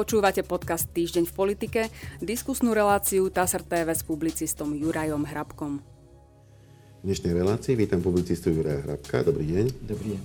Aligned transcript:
Počúvate 0.00 0.40
podcast 0.40 0.88
Týždeň 0.96 1.28
v 1.28 1.34
politike, 1.36 1.80
diskusnú 2.24 2.72
reláciu 2.72 3.28
TASR 3.28 3.60
TV 3.60 3.92
s 3.92 4.00
publicistom 4.00 4.72
Jurajom 4.72 5.28
Hrabkom. 5.28 5.76
V 5.76 7.02
dnešnej 7.04 7.36
relácii 7.36 7.76
vítam 7.76 8.00
publicistu 8.00 8.48
Juraja 8.48 8.80
Hrabka. 8.80 9.20
Dobrý 9.28 9.44
deň. 9.44 9.66
Dobrý 9.84 10.16
deň. 10.16 10.20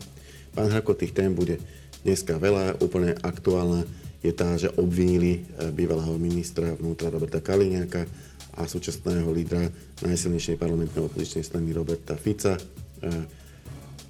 Pán 0.56 0.72
Hrabko, 0.72 0.96
tých 0.96 1.12
tém 1.12 1.36
bude 1.36 1.60
dneska 2.08 2.40
veľa. 2.40 2.80
Úplne 2.80 3.20
aktuálna 3.20 3.84
je 4.24 4.32
tá, 4.32 4.56
že 4.56 4.72
obvinili 4.80 5.44
eh, 5.44 5.68
bývalého 5.76 6.16
ministra 6.16 6.72
vnútra 6.72 7.12
Roberta 7.12 7.44
Kaliňáka 7.44 8.08
a 8.56 8.64
súčasného 8.72 9.28
lídra 9.28 9.60
najsilnejšej 10.08 10.56
parlamentnej 10.56 11.04
opozičnej 11.04 11.44
strany 11.44 11.76
Roberta 11.76 12.16
Fica, 12.16 12.56
eh, 12.56 13.28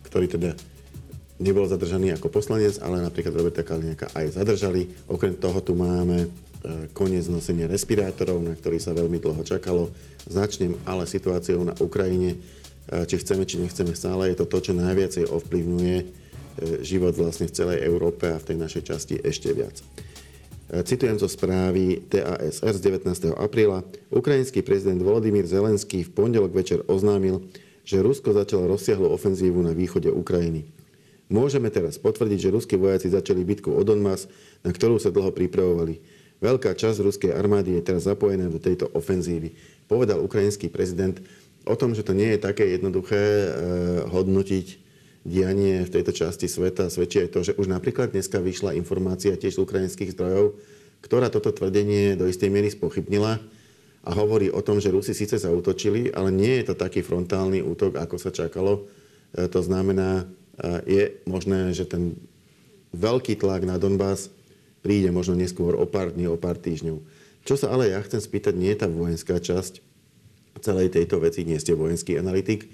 ktorý 0.06 0.30
teda 0.30 0.75
nebol 1.40 1.68
zadržaný 1.68 2.16
ako 2.16 2.32
poslanec, 2.32 2.80
ale 2.80 3.04
napríklad 3.04 3.36
Roberta 3.36 3.64
Kaliňáka 3.64 4.12
aj 4.16 4.40
zadržali. 4.40 4.88
Okrem 5.12 5.36
toho 5.36 5.60
tu 5.60 5.76
máme 5.76 6.26
e, 6.26 6.28
koniec 6.96 7.28
nosenia 7.28 7.68
respirátorov, 7.68 8.40
na 8.40 8.56
ktorý 8.56 8.80
sa 8.80 8.96
veľmi 8.96 9.20
dlho 9.20 9.44
čakalo. 9.44 9.92
Začnem 10.24 10.80
ale 10.88 11.04
situáciou 11.04 11.68
na 11.68 11.76
Ukrajine. 11.84 12.40
E, 12.88 13.04
či 13.04 13.20
chceme, 13.20 13.44
či 13.44 13.60
nechceme 13.60 13.92
stále, 13.92 14.32
je 14.32 14.40
to 14.40 14.48
to, 14.48 14.72
čo 14.72 14.74
najviacej 14.80 15.28
ovplyvňuje 15.28 15.98
e, 16.00 16.06
život 16.88 17.12
vlastne 17.20 17.52
v 17.52 17.56
celej 17.56 17.84
Európe 17.84 18.32
a 18.32 18.40
v 18.40 18.48
tej 18.56 18.58
našej 18.60 18.84
časti 18.88 19.16
ešte 19.20 19.52
viac. 19.52 19.76
Citujem 20.66 21.22
zo 21.22 21.30
správy 21.30 22.10
TASR 22.10 22.74
z 22.74 22.82
19. 23.06 23.38
apríla. 23.38 23.86
Ukrajinský 24.10 24.66
prezident 24.66 24.98
Volodymyr 24.98 25.46
Zelenský 25.46 26.02
v 26.02 26.10
pondelok 26.10 26.58
večer 26.58 26.82
oznámil, 26.90 27.46
že 27.86 28.02
Rusko 28.02 28.34
začalo 28.34 28.66
rozsiahlu 28.74 29.06
ofenzívu 29.14 29.62
na 29.62 29.78
východe 29.78 30.10
Ukrajiny. 30.10 30.66
Môžeme 31.26 31.74
teraz 31.74 31.98
potvrdiť, 31.98 32.38
že 32.38 32.54
ruskí 32.54 32.76
vojaci 32.78 33.10
začali 33.10 33.42
bitku 33.42 33.74
o 33.74 33.82
Donbass, 33.82 34.30
na 34.62 34.70
ktorú 34.70 35.02
sa 35.02 35.10
dlho 35.10 35.34
pripravovali. 35.34 35.98
Veľká 36.38 36.78
časť 36.78 37.02
ruskej 37.02 37.32
armády 37.34 37.80
je 37.80 37.82
teraz 37.82 38.06
zapojená 38.06 38.52
do 38.52 38.62
tejto 38.62 38.92
ofenzívy. 38.94 39.58
Povedal 39.90 40.22
ukrajinský 40.22 40.70
prezident 40.70 41.18
o 41.66 41.74
tom, 41.74 41.98
že 41.98 42.06
to 42.06 42.14
nie 42.14 42.38
je 42.38 42.40
také 42.46 42.70
jednoduché 42.78 43.18
e, 43.18 43.48
hodnotiť 44.06 44.68
dianie 45.26 45.82
v 45.82 45.94
tejto 45.94 46.14
časti 46.14 46.46
sveta. 46.46 46.94
Svedčí 46.94 47.26
aj 47.26 47.30
to, 47.34 47.40
že 47.42 47.58
už 47.58 47.66
napríklad 47.66 48.14
dneska 48.14 48.38
vyšla 48.38 48.78
informácia 48.78 49.34
tiež 49.34 49.58
z 49.58 49.64
ukrajinských 49.66 50.14
zdrojov, 50.14 50.54
ktorá 51.02 51.34
toto 51.34 51.50
tvrdenie 51.50 52.14
do 52.14 52.30
istej 52.30 52.54
miery 52.54 52.70
spochybnila 52.70 53.42
a 54.06 54.10
hovorí 54.14 54.54
o 54.54 54.62
tom, 54.62 54.78
že 54.78 54.94
Rusi 54.94 55.18
síce 55.18 55.42
zautočili, 55.42 56.14
ale 56.14 56.30
nie 56.30 56.62
je 56.62 56.70
to 56.70 56.76
taký 56.78 57.02
frontálny 57.02 57.66
útok, 57.66 57.98
ako 57.98 58.22
sa 58.22 58.30
čakalo. 58.30 58.86
E, 59.34 59.50
to 59.50 59.66
znamená, 59.66 60.30
je 60.88 61.20
možné, 61.28 61.76
že 61.76 61.84
ten 61.84 62.16
veľký 62.96 63.36
tlak 63.36 63.68
na 63.68 63.76
Donbass 63.76 64.32
príde 64.80 65.12
možno 65.12 65.36
neskôr 65.36 65.76
o 65.76 65.84
pár 65.90 66.16
dní, 66.16 66.32
o 66.32 66.40
pár 66.40 66.56
týždňov. 66.56 67.04
Čo 67.46 67.56
sa 67.60 67.74
ale 67.74 67.92
ja 67.92 68.00
chcem 68.02 68.22
spýtať, 68.22 68.54
nie 68.58 68.72
je 68.74 68.80
tá 68.82 68.88
vojenská 68.88 69.38
časť 69.38 69.84
celej 70.64 70.96
tejto 70.96 71.20
veci, 71.20 71.44
nie 71.44 71.60
ste 71.60 71.76
vojenský 71.76 72.18
analytik, 72.18 72.72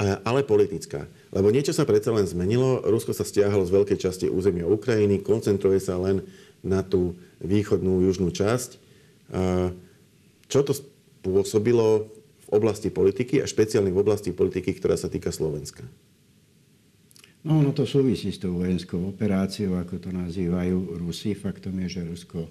ale 0.00 0.46
politická. 0.46 1.10
Lebo 1.34 1.52
niečo 1.52 1.76
sa 1.76 1.84
predsa 1.84 2.14
len 2.14 2.24
zmenilo, 2.24 2.80
Rusko 2.86 3.12
sa 3.12 3.26
stiahlo 3.26 3.66
z 3.68 3.74
veľkej 3.74 3.98
časti 4.00 4.26
územia 4.32 4.64
Ukrajiny, 4.64 5.20
koncentruje 5.20 5.82
sa 5.82 6.00
len 6.00 6.24
na 6.64 6.80
tú 6.80 7.18
východnú, 7.42 8.06
južnú 8.06 8.32
časť. 8.32 8.80
Čo 10.48 10.60
to 10.64 10.72
spôsobilo 10.72 12.08
v 12.46 12.48
oblasti 12.48 12.88
politiky 12.88 13.42
a 13.42 13.50
špeciálne 13.50 13.92
v 13.92 14.00
oblasti 14.00 14.32
politiky, 14.32 14.72
ktorá 14.78 14.96
sa 14.96 15.12
týka 15.12 15.28
Slovenska? 15.34 15.84
No, 17.42 17.58
ono 17.58 17.74
to 17.74 17.82
súvisí 17.82 18.30
s 18.30 18.38
tou 18.38 18.54
vojenskou 18.54 19.02
operáciou, 19.02 19.74
ako 19.74 19.98
to 19.98 20.10
nazývajú 20.14 20.94
Rusi. 20.94 21.34
Faktom 21.34 21.74
je, 21.82 21.98
že 21.98 22.06
Rusko 22.06 22.46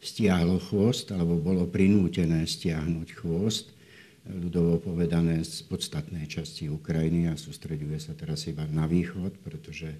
stiahlo 0.00 0.56
chvost, 0.64 1.12
alebo 1.12 1.36
bolo 1.36 1.68
prinútené 1.68 2.48
stiahnuť 2.48 3.08
chvost, 3.20 3.76
ľudovo 4.24 4.80
povedané 4.80 5.44
z 5.44 5.68
podstatnej 5.68 6.24
časti 6.24 6.72
Ukrajiny 6.72 7.28
a 7.28 7.36
sústreďuje 7.36 8.00
sa 8.00 8.16
teraz 8.16 8.48
iba 8.48 8.64
na 8.64 8.88
východ, 8.88 9.44
pretože 9.44 9.92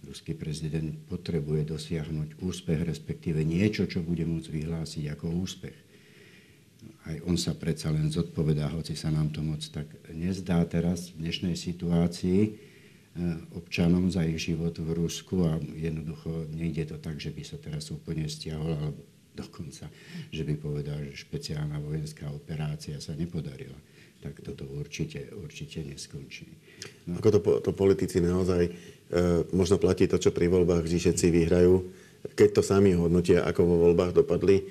ruský 0.00 0.32
prezident 0.32 0.96
potrebuje 1.04 1.68
dosiahnuť 1.68 2.40
úspech, 2.40 2.80
respektíve 2.88 3.44
niečo, 3.44 3.84
čo 3.84 4.00
bude 4.00 4.24
môcť 4.24 4.48
vyhlásiť 4.48 5.04
ako 5.12 5.44
úspech. 5.44 5.76
Aj 7.04 7.20
on 7.28 7.36
sa 7.36 7.52
predsa 7.52 7.92
len 7.92 8.08
zodpovedá, 8.08 8.72
hoci 8.72 8.96
sa 8.96 9.12
nám 9.12 9.28
to 9.28 9.44
moc 9.44 9.60
tak 9.60 9.92
nezdá 10.08 10.64
teraz 10.64 11.12
v 11.12 11.28
dnešnej 11.28 11.52
situácii 11.52 12.67
občanom 13.54 14.10
za 14.10 14.22
ich 14.22 14.38
život 14.38 14.78
v 14.78 14.94
Rusku 14.94 15.42
a 15.46 15.58
jednoducho 15.58 16.46
nejde 16.54 16.94
to 16.94 16.96
tak, 17.02 17.18
že 17.18 17.34
by 17.34 17.42
sa 17.42 17.58
teraz 17.58 17.90
úplne 17.90 18.30
stiahol, 18.30 18.78
alebo 18.78 19.02
dokonca, 19.34 19.86
že 20.34 20.42
by 20.42 20.54
povedal, 20.58 20.98
že 21.06 21.22
špeciálna 21.22 21.78
vojenská 21.78 22.26
operácia 22.30 22.98
sa 22.98 23.14
nepodarila. 23.14 23.78
Tak 24.18 24.42
toto 24.42 24.66
určite, 24.66 25.30
určite 25.30 25.86
neskončí. 25.86 26.50
No. 27.06 27.22
Ako 27.22 27.38
to, 27.38 27.40
to 27.62 27.70
politici 27.70 28.18
naozaj, 28.18 28.66
e, 28.66 28.70
možno 29.54 29.78
platí 29.78 30.10
to, 30.10 30.18
čo 30.18 30.34
pri 30.34 30.50
voľbách 30.50 30.82
vždy 30.82 30.98
všetci 30.98 31.26
vyhrajú, 31.30 31.74
keď 32.34 32.58
to 32.58 32.62
sami 32.66 32.98
hodnotia, 32.98 33.46
ako 33.46 33.60
vo 33.62 33.76
voľbách 33.86 34.18
dopadli, 34.18 34.58
e, 34.58 34.64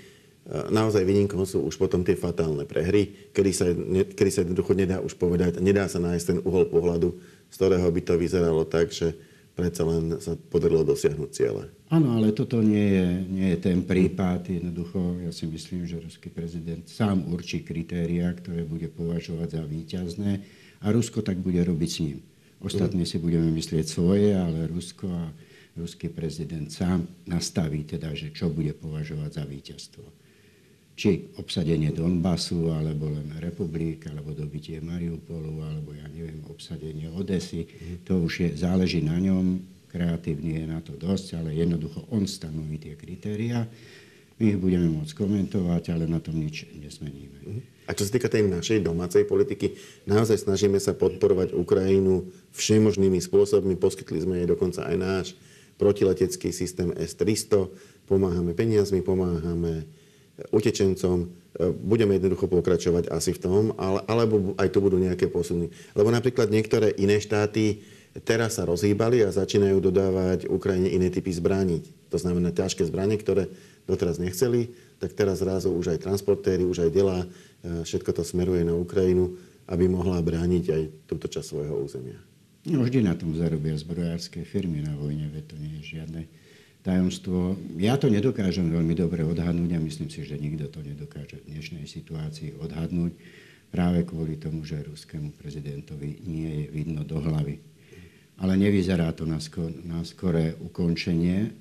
naozaj 0.68 1.08
výnimkom 1.08 1.48
sú 1.48 1.64
už 1.64 1.80
potom 1.80 2.04
tie 2.04 2.20
fatálne 2.20 2.68
prehry, 2.68 3.32
kedy 3.32 3.52
sa, 3.56 3.72
kedy 4.20 4.30
sa 4.36 4.44
jednoducho 4.44 4.76
nedá 4.76 5.00
už 5.00 5.16
povedať, 5.16 5.64
nedá 5.64 5.88
sa 5.88 6.04
nájsť 6.04 6.26
ten 6.28 6.40
uhol 6.44 6.68
pohľadu, 6.68 7.16
z 7.48 7.56
ktorého 7.56 7.88
by 7.88 8.02
to 8.04 8.14
vyzeralo 8.20 8.64
tak, 8.68 8.92
že 8.92 9.16
predsa 9.58 9.82
len 9.90 10.22
sa 10.22 10.38
podarilo 10.38 10.86
dosiahnuť 10.86 11.30
ciele. 11.34 11.74
Áno, 11.90 12.14
ale 12.20 12.30
toto 12.30 12.62
nie 12.62 12.94
je, 12.94 13.08
nie 13.26 13.48
je 13.56 13.60
ten 13.64 13.82
prípad. 13.82 14.46
Jednoducho, 14.46 15.18
ja 15.26 15.34
si 15.34 15.50
myslím, 15.50 15.90
že 15.90 15.98
ruský 15.98 16.30
prezident 16.30 16.86
sám 16.86 17.26
určí 17.34 17.66
kritéria, 17.66 18.30
ktoré 18.38 18.62
bude 18.62 18.86
považovať 18.92 19.58
za 19.58 19.64
výťazné 19.66 20.32
a 20.84 20.86
Rusko 20.94 21.26
tak 21.26 21.42
bude 21.42 21.58
robiť 21.66 21.90
s 21.90 22.00
ním. 22.06 22.18
Ostatní 22.62 23.06
si 23.06 23.18
budeme 23.18 23.50
myslieť 23.54 23.86
svoje, 23.86 24.38
ale 24.38 24.70
Rusko 24.70 25.10
a 25.10 25.34
ruský 25.78 26.10
prezident 26.10 26.70
sám 26.70 27.06
nastaví 27.30 27.86
teda, 27.86 28.14
že 28.14 28.34
čo 28.34 28.50
bude 28.50 28.74
považovať 28.74 29.42
za 29.42 29.44
víťazstvo 29.46 30.27
či 30.98 31.30
obsadenie 31.38 31.94
Donbasu, 31.94 32.74
alebo 32.74 33.06
len 33.14 33.38
republik, 33.38 34.10
alebo 34.10 34.34
dobitie 34.34 34.82
Mariupolu, 34.82 35.62
alebo 35.62 35.94
ja 35.94 36.10
neviem, 36.10 36.42
obsadenie 36.50 37.14
Odesy. 37.14 37.70
To 38.10 38.26
už 38.26 38.34
je, 38.42 38.50
záleží 38.58 39.06
na 39.06 39.22
ňom, 39.22 39.62
kreatívny 39.94 40.58
je 40.58 40.66
na 40.66 40.82
to 40.82 40.98
dosť, 40.98 41.38
ale 41.38 41.54
jednoducho 41.54 42.02
on 42.10 42.26
stanoví 42.26 42.82
tie 42.82 42.98
kritéria. 42.98 43.70
My 44.42 44.54
ich 44.54 44.58
budeme 44.58 44.90
môcť 44.90 45.14
komentovať, 45.14 45.94
ale 45.94 46.10
na 46.10 46.18
tom 46.18 46.38
nič 46.38 46.66
nezmeníme. 46.74 47.62
A 47.88 47.96
čo 47.96 48.04
sa 48.04 48.18
týka 48.18 48.28
tej 48.28 48.50
našej 48.50 48.84
domácej 48.84 49.24
politiky, 49.30 49.78
naozaj 50.10 50.44
snažíme 50.44 50.82
sa 50.82 50.98
podporovať 50.98 51.56
Ukrajinu 51.56 52.28
všemožnými 52.58 53.22
spôsobmi. 53.22 53.80
Poskytli 53.80 54.20
sme 54.22 54.42
jej 54.42 54.50
dokonca 54.50 54.84
aj 54.84 54.96
náš 54.98 55.28
protiletecký 55.78 56.52
systém 56.52 56.92
S-300. 56.98 57.70
Pomáhame 58.10 58.52
peniazmi, 58.58 59.00
pomáhame 59.00 59.88
utečencom, 60.54 61.18
e, 61.26 61.28
budeme 61.74 62.18
jednoducho 62.22 62.46
pokračovať 62.46 63.10
asi 63.10 63.34
v 63.34 63.42
tom, 63.42 63.64
ale, 63.82 64.06
alebo 64.06 64.54
aj 64.58 64.70
tu 64.70 64.80
budú 64.80 65.02
nejaké 65.02 65.30
posuny. 65.30 65.74
Lebo 65.98 66.14
napríklad 66.14 66.54
niektoré 66.54 66.94
iné 67.02 67.18
štáty 67.18 67.82
teraz 68.26 68.58
sa 68.58 68.66
rozhýbali 68.66 69.26
a 69.26 69.34
začínajú 69.34 69.78
dodávať 69.82 70.50
Ukrajine 70.50 70.90
iné 70.94 71.10
typy 71.10 71.34
zbraní. 71.34 71.86
To 72.14 72.18
znamená 72.18 72.54
ťažké 72.54 72.86
zbranie, 72.86 73.18
ktoré 73.18 73.50
doteraz 73.90 74.18
nechceli, 74.22 74.74
tak 74.98 75.14
teraz 75.14 75.42
zrazu 75.42 75.74
už 75.74 75.98
aj 75.98 76.06
transportéry, 76.06 76.66
už 76.66 76.88
aj 76.88 76.92
delá, 76.94 77.26
e, 77.26 77.28
všetko 77.82 78.14
to 78.14 78.24
smeruje 78.26 78.62
na 78.62 78.78
Ukrajinu, 78.78 79.38
aby 79.68 79.90
mohla 79.90 80.22
brániť 80.22 80.66
aj 80.70 80.82
túto 81.10 81.26
časť 81.28 81.48
svojho 81.50 81.76
územia. 81.82 82.22
No, 82.68 82.84
vždy 82.84 83.00
na 83.00 83.16
tom 83.16 83.32
zarobia 83.32 83.80
zbrojárske 83.80 84.44
firmy 84.44 84.84
na 84.84 84.92
vojne, 85.00 85.32
veď 85.32 85.44
to 85.50 85.56
nie 85.56 85.74
je 85.80 85.98
žiadne 85.98 86.22
tajomstvo. 86.88 87.60
Ja 87.76 88.00
to 88.00 88.08
nedokážem 88.08 88.72
veľmi 88.72 88.96
dobre 88.96 89.28
odhadnúť 89.28 89.76
a 89.76 89.84
myslím 89.84 90.08
si, 90.08 90.24
že 90.24 90.40
nikto 90.40 90.72
to 90.72 90.80
nedokáže 90.80 91.44
v 91.44 91.52
dnešnej 91.52 91.84
situácii 91.84 92.56
odhadnúť 92.64 93.12
práve 93.68 94.08
kvôli 94.08 94.40
tomu, 94.40 94.64
že 94.64 94.88
ruskému 94.88 95.36
prezidentovi 95.36 96.24
nie 96.24 96.64
je 96.64 96.66
vidno 96.72 97.04
do 97.04 97.20
hlavy. 97.20 97.60
Ale 98.40 98.56
nevyzerá 98.56 99.12
to 99.12 99.28
na, 99.28 99.44
skor, 99.44 99.68
na 99.84 100.00
skoré 100.08 100.56
ukončenie 100.64 101.38
e, 101.44 101.52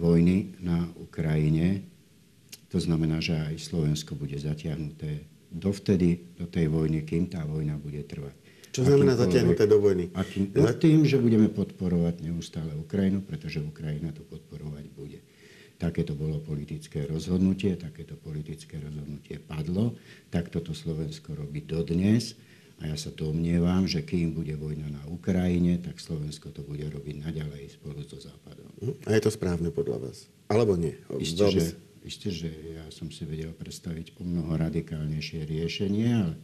vojny 0.00 0.56
na 0.64 0.88
Ukrajine. 0.96 1.84
To 2.72 2.80
znamená, 2.80 3.20
že 3.20 3.36
aj 3.36 3.60
Slovensko 3.60 4.16
bude 4.16 4.38
zatiahnuté 4.40 5.28
dovtedy 5.50 6.38
do 6.38 6.46
tej 6.46 6.70
vojny, 6.70 7.04
kým 7.04 7.28
tá 7.28 7.42
vojna 7.44 7.76
bude 7.76 8.00
trvať. 8.06 8.32
Čo 8.70 8.86
znamená 8.86 9.18
zatiahnuté 9.18 9.66
do 9.66 9.82
vojny? 9.82 10.14
Akým, 10.14 10.54
no 10.54 10.70
tým, 10.78 11.02
že 11.02 11.18
budeme 11.18 11.50
podporovať 11.50 12.22
neustále 12.22 12.70
Ukrajinu, 12.78 13.18
pretože 13.22 13.58
Ukrajina 13.58 14.14
to 14.14 14.22
podporovať 14.22 14.84
bude. 14.94 15.18
Takéto 15.80 16.14
bolo 16.14 16.38
politické 16.38 17.08
rozhodnutie, 17.08 17.74
takéto 17.74 18.14
politické 18.14 18.78
rozhodnutie 18.78 19.40
padlo, 19.40 19.96
tak 20.28 20.52
toto 20.52 20.76
Slovensko 20.76 21.34
robí 21.34 21.64
dodnes. 21.64 22.36
A 22.80 22.88
ja 22.88 22.96
sa 22.96 23.12
domnievam, 23.12 23.84
že 23.84 24.00
kým 24.00 24.32
bude 24.32 24.56
vojna 24.56 24.88
na 24.88 25.04
Ukrajine, 25.12 25.76
tak 25.84 26.00
Slovensko 26.00 26.48
to 26.48 26.64
bude 26.64 26.84
robiť 26.88 27.28
naďalej 27.28 27.76
spolu 27.76 28.00
so 28.08 28.16
Západom. 28.16 28.72
Hm? 28.80 28.96
A 29.04 29.08
je 29.16 29.20
to 29.20 29.30
správne 29.32 29.68
podľa 29.68 30.08
vás? 30.08 30.32
Alebo 30.48 30.80
nie? 30.80 30.96
Isté, 31.20 31.44
že, 31.52 31.64
isté, 32.04 32.28
že 32.32 32.48
ja 32.48 32.88
som 32.88 33.12
si 33.12 33.28
vedel 33.28 33.52
predstaviť 33.52 34.16
o 34.16 34.24
mnoho 34.24 34.56
radikálnejšie 34.56 35.44
riešenie, 35.44 36.08
ale 36.08 36.34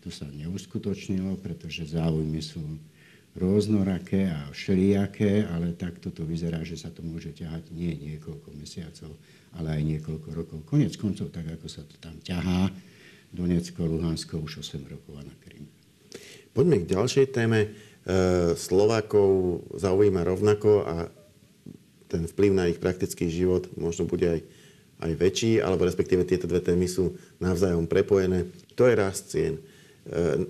to 0.00 0.08
sa 0.12 0.26
neuskutočnilo, 0.28 1.38
pretože 1.40 1.92
záujmy 1.92 2.40
sú 2.42 2.62
rôznoraké 3.36 4.32
a 4.32 4.48
všelijaké, 4.48 5.44
ale 5.44 5.76
takto 5.76 6.08
to 6.08 6.24
vyzerá, 6.24 6.64
že 6.64 6.80
sa 6.80 6.88
to 6.88 7.04
môže 7.04 7.36
ťahať 7.36 7.68
nie 7.70 7.92
niekoľko 7.92 8.48
mesiacov, 8.56 9.12
ale 9.52 9.76
aj 9.76 9.82
niekoľko 9.84 10.28
rokov. 10.32 10.58
Konec 10.64 10.96
koncov, 10.96 11.28
tak 11.28 11.44
ako 11.52 11.68
sa 11.68 11.84
to 11.84 12.00
tam 12.00 12.16
ťahá, 12.24 12.72
Donecko, 13.36 13.84
Luhansko 13.84 14.40
už 14.40 14.64
8 14.64 14.88
rokov 14.88 15.20
a 15.20 15.22
na 15.28 15.34
Krym. 15.44 15.68
Poďme 16.56 16.80
k 16.80 16.96
ďalšej 16.96 17.26
téme. 17.36 17.60
E, 17.60 17.68
Slovákov 18.56 19.60
zaujíma 19.76 20.24
rovnako 20.24 20.88
a 20.88 20.96
ten 22.08 22.24
vplyv 22.24 22.52
na 22.56 22.64
ich 22.72 22.80
praktický 22.80 23.28
život 23.28 23.68
možno 23.76 24.08
bude 24.08 24.24
aj, 24.24 24.40
aj 25.04 25.12
väčší, 25.20 25.52
alebo 25.60 25.84
respektíve 25.84 26.24
tieto 26.24 26.48
dve 26.48 26.64
témy 26.64 26.88
sú 26.88 27.18
navzájom 27.42 27.84
prepojené. 27.84 28.48
To 28.78 28.88
je 28.88 28.94
rast 28.96 29.28
cien. 29.28 29.60
E, 30.06 30.46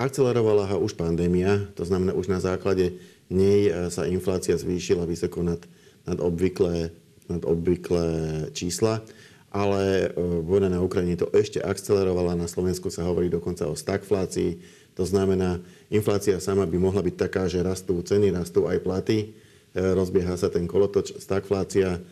Akcelerovala 0.00 0.64
ho 0.64 0.80
už 0.80 0.96
pandémia, 0.96 1.60
to 1.76 1.84
znamená 1.84 2.16
už 2.16 2.32
na 2.32 2.40
základe 2.40 2.96
nej 3.28 3.68
e, 3.68 3.92
sa 3.92 4.08
inflácia 4.08 4.56
zvýšila 4.56 5.04
vysoko 5.04 5.44
nad, 5.44 5.60
nad, 6.08 6.16
obvyklé, 6.16 6.88
nad 7.28 7.44
obvyklé 7.44 8.08
čísla, 8.56 9.04
ale 9.52 10.08
e, 10.08 10.16
vojna 10.40 10.72
na 10.72 10.80
Ukrajine 10.80 11.20
to 11.20 11.28
ešte 11.36 11.60
akcelerovala. 11.60 12.32
Na 12.32 12.48
Slovensku 12.48 12.88
sa 12.88 13.04
hovorí 13.04 13.28
dokonca 13.28 13.68
o 13.68 13.76
stagflácii. 13.76 14.58
To 14.96 15.04
znamená, 15.04 15.60
inflácia 15.92 16.40
sama 16.40 16.64
by 16.64 16.80
mohla 16.80 17.04
byť 17.04 17.14
taká, 17.20 17.44
že 17.46 17.60
rastú 17.60 18.00
ceny, 18.00 18.32
rastú 18.32 18.66
aj 18.66 18.80
platy, 18.80 19.36
rozbieha 19.70 20.34
sa 20.34 20.50
ten 20.50 20.66
kolotoč, 20.66 21.14
stagflácia, 21.22 22.02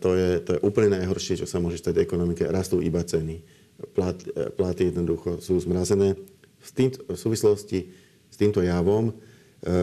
to 0.00 0.10
je, 0.16 0.40
to 0.40 0.50
je 0.56 0.60
úplne 0.64 0.96
najhoršie, 0.96 1.44
čo 1.44 1.46
sa 1.46 1.60
môže 1.60 1.78
stať 1.78 2.00
ekonomike. 2.00 2.48
Rastú 2.48 2.80
iba 2.80 3.04
ceny. 3.04 3.61
Plat, 3.92 4.14
platy 4.54 4.94
jednoducho 4.94 5.42
sú 5.42 5.58
zmrazené 5.58 6.14
v, 6.62 6.70
tým, 6.70 6.88
v 6.94 7.18
súvislosti 7.18 7.90
s 8.30 8.36
týmto 8.38 8.62
javom 8.62 9.10
e, 9.10 9.14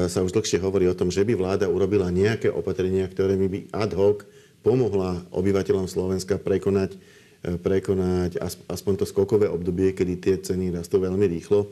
sa 0.07 0.23
už 0.23 0.31
dlhšie 0.31 0.63
hovorí 0.63 0.87
o 0.87 0.95
tom, 0.95 1.11
že 1.11 1.27
by 1.27 1.35
vláda 1.35 1.67
urobila 1.67 2.07
nejaké 2.09 2.47
opatrenia, 2.47 3.05
ktoré 3.11 3.35
by 3.35 3.69
ad 3.75 3.91
hoc 3.93 4.23
pomohla 4.63 5.27
obyvateľom 5.35 5.91
Slovenska 5.91 6.39
prekonať, 6.39 6.95
e, 7.43 7.59
prekonať 7.59 8.39
aspoň 8.71 8.93
to 9.03 9.05
skokové 9.05 9.51
obdobie, 9.51 9.91
kedy 9.91 10.13
tie 10.17 10.35
ceny 10.39 10.71
rastú 10.71 11.03
veľmi 11.03 11.27
rýchlo. 11.27 11.67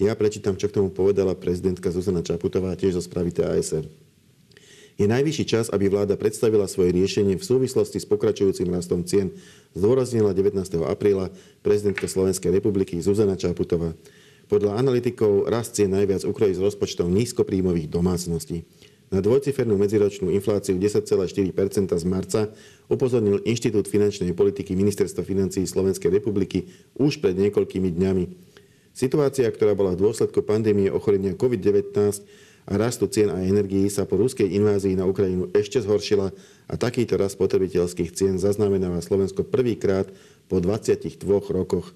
Ja 0.00 0.16
prečítam, 0.16 0.56
čo 0.56 0.70
k 0.70 0.80
tomu 0.80 0.88
povedala 0.88 1.36
prezidentka 1.36 1.92
Zuzana 1.92 2.24
Čaputová, 2.24 2.74
tiež 2.78 2.96
zo 2.98 3.02
správy 3.04 3.34
TASR. 3.34 3.84
Je 5.00 5.08
najvyšší 5.08 5.44
čas, 5.48 5.66
aby 5.72 5.88
vláda 5.88 6.20
predstavila 6.20 6.68
svoje 6.68 6.92
riešenie 6.92 7.40
v 7.40 7.44
súvislosti 7.44 7.96
s 7.96 8.06
pokračujúcim 8.06 8.68
rastom 8.68 9.02
cien, 9.08 9.32
zdôraznila 9.72 10.36
19. 10.36 10.60
apríla 10.84 11.32
prezidentka 11.64 12.04
Slovenskej 12.04 12.52
republiky 12.52 13.00
Zuzana 13.00 13.40
Čaputová. 13.40 13.96
Podľa 14.52 14.76
analytikov 14.76 15.48
rast 15.48 15.80
cien 15.80 15.88
najviac 15.88 16.28
ukrojí 16.28 16.52
z 16.52 16.60
rozpočtov 16.60 17.08
nízkopríjmových 17.08 17.88
domácností. 17.88 18.68
Na 19.12 19.20
dvojcifernú 19.20 19.76
medziročnú 19.76 20.32
infláciu 20.32 20.76
10,4% 20.80 21.92
z 21.92 22.04
marca 22.08 22.48
upozornil 22.88 23.44
Inštitút 23.44 23.88
finančnej 23.88 24.32
politiky 24.32 24.72
Ministerstva 24.72 25.20
financí 25.20 25.64
Slovenskej 25.68 26.08
republiky 26.08 26.68
už 26.96 27.20
pred 27.20 27.36
niekoľkými 27.36 27.92
dňami. 27.92 28.24
Situácia, 28.92 29.48
ktorá 29.48 29.72
bola 29.72 29.96
v 29.96 30.04
dôsledku 30.04 30.44
pandémie 30.44 30.92
ochorenia 30.92 31.32
COVID-19 31.32 32.24
a 32.62 32.78
rastu 32.78 33.10
cien 33.10 33.26
a 33.30 33.42
energií 33.42 33.90
sa 33.90 34.06
po 34.06 34.14
ruskej 34.14 34.46
invázii 34.46 34.94
na 34.94 35.08
Ukrajinu 35.08 35.50
ešte 35.50 35.82
zhoršila 35.82 36.30
a 36.70 36.74
takýto 36.78 37.18
rast 37.18 37.34
spotrebiteľských 37.34 38.14
cien 38.14 38.34
zaznamenáva 38.38 39.02
Slovensko 39.02 39.42
prvýkrát 39.42 40.06
po 40.46 40.62
22 40.62 41.18
rokoch. 41.50 41.90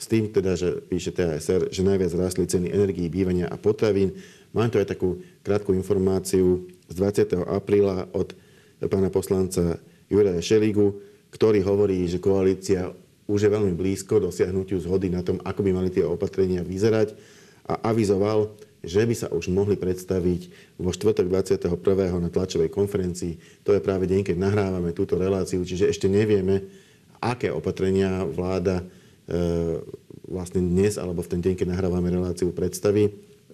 S 0.00 0.10
tým 0.10 0.32
teda, 0.34 0.58
že 0.58 0.82
píše 0.82 1.14
TASR, 1.14 1.70
že 1.70 1.86
najviac 1.86 2.10
rástli 2.18 2.48
ceny 2.48 2.72
energií, 2.74 3.06
bývania 3.06 3.46
a 3.46 3.54
potravín. 3.60 4.16
Mám 4.50 4.74
tu 4.74 4.82
aj 4.82 4.90
takú 4.90 5.22
krátku 5.46 5.76
informáciu 5.76 6.66
z 6.90 6.94
20. 6.98 7.46
apríla 7.46 8.10
od 8.10 8.34
pána 8.82 9.14
poslanca 9.14 9.78
Juraja 10.10 10.42
Šeligu, 10.42 10.98
ktorý 11.30 11.62
hovorí, 11.62 12.04
že 12.10 12.18
koalícia 12.18 12.90
už 13.30 13.46
je 13.46 13.54
veľmi 13.54 13.78
blízko 13.78 14.18
dosiahnutiu 14.18 14.82
zhody 14.82 15.06
na 15.06 15.22
tom, 15.22 15.38
ako 15.46 15.62
by 15.62 15.70
mali 15.70 15.88
tie 15.94 16.02
opatrenia 16.02 16.66
vyzerať 16.66 17.14
a 17.64 17.94
avizoval, 17.94 18.58
že 18.82 19.06
by 19.06 19.14
sa 19.14 19.28
už 19.30 19.48
mohli 19.48 19.78
predstaviť 19.78 20.74
vo 20.78 20.90
štvrtok 20.90 21.26
21. 21.30 21.70
na 22.18 22.30
tlačovej 22.30 22.68
konferencii. 22.68 23.62
To 23.62 23.72
je 23.72 23.80
práve 23.80 24.10
deň, 24.10 24.26
keď 24.26 24.36
nahrávame 24.36 24.90
túto 24.90 25.14
reláciu, 25.14 25.62
čiže 25.62 25.88
ešte 25.88 26.10
nevieme, 26.10 26.66
aké 27.22 27.54
opatrenia 27.54 28.26
vláda 28.26 28.82
E, 29.22 29.38
vlastne 30.26 30.64
dnes 30.64 30.98
alebo 30.98 31.22
v 31.22 31.30
ten 31.30 31.40
deň, 31.44 31.54
keď 31.54 31.66
nahrávame 31.76 32.10
reláciu 32.10 32.50
predstavy. 32.50 33.12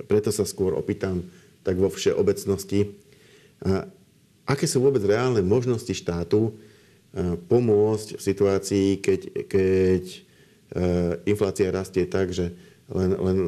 Preto 0.09 0.33
sa 0.33 0.47
skôr 0.49 0.73
opýtam 0.73 1.27
tak 1.67 1.77
vo 1.77 1.91
všeobecnosti, 1.91 2.95
aké 4.47 4.65
sú 4.65 4.79
vôbec 4.79 5.03
reálne 5.03 5.43
možnosti 5.43 5.91
štátu 5.91 6.49
e, 6.49 6.53
pomôcť 7.51 8.17
v 8.17 8.23
situácii, 8.23 8.89
keď, 9.03 9.21
keď 9.51 10.05
e, 10.07 10.19
inflácia 11.29 11.69
rastie 11.75 12.07
tak, 12.07 12.31
že 12.31 12.55
len, 12.89 13.11
len 13.13 13.39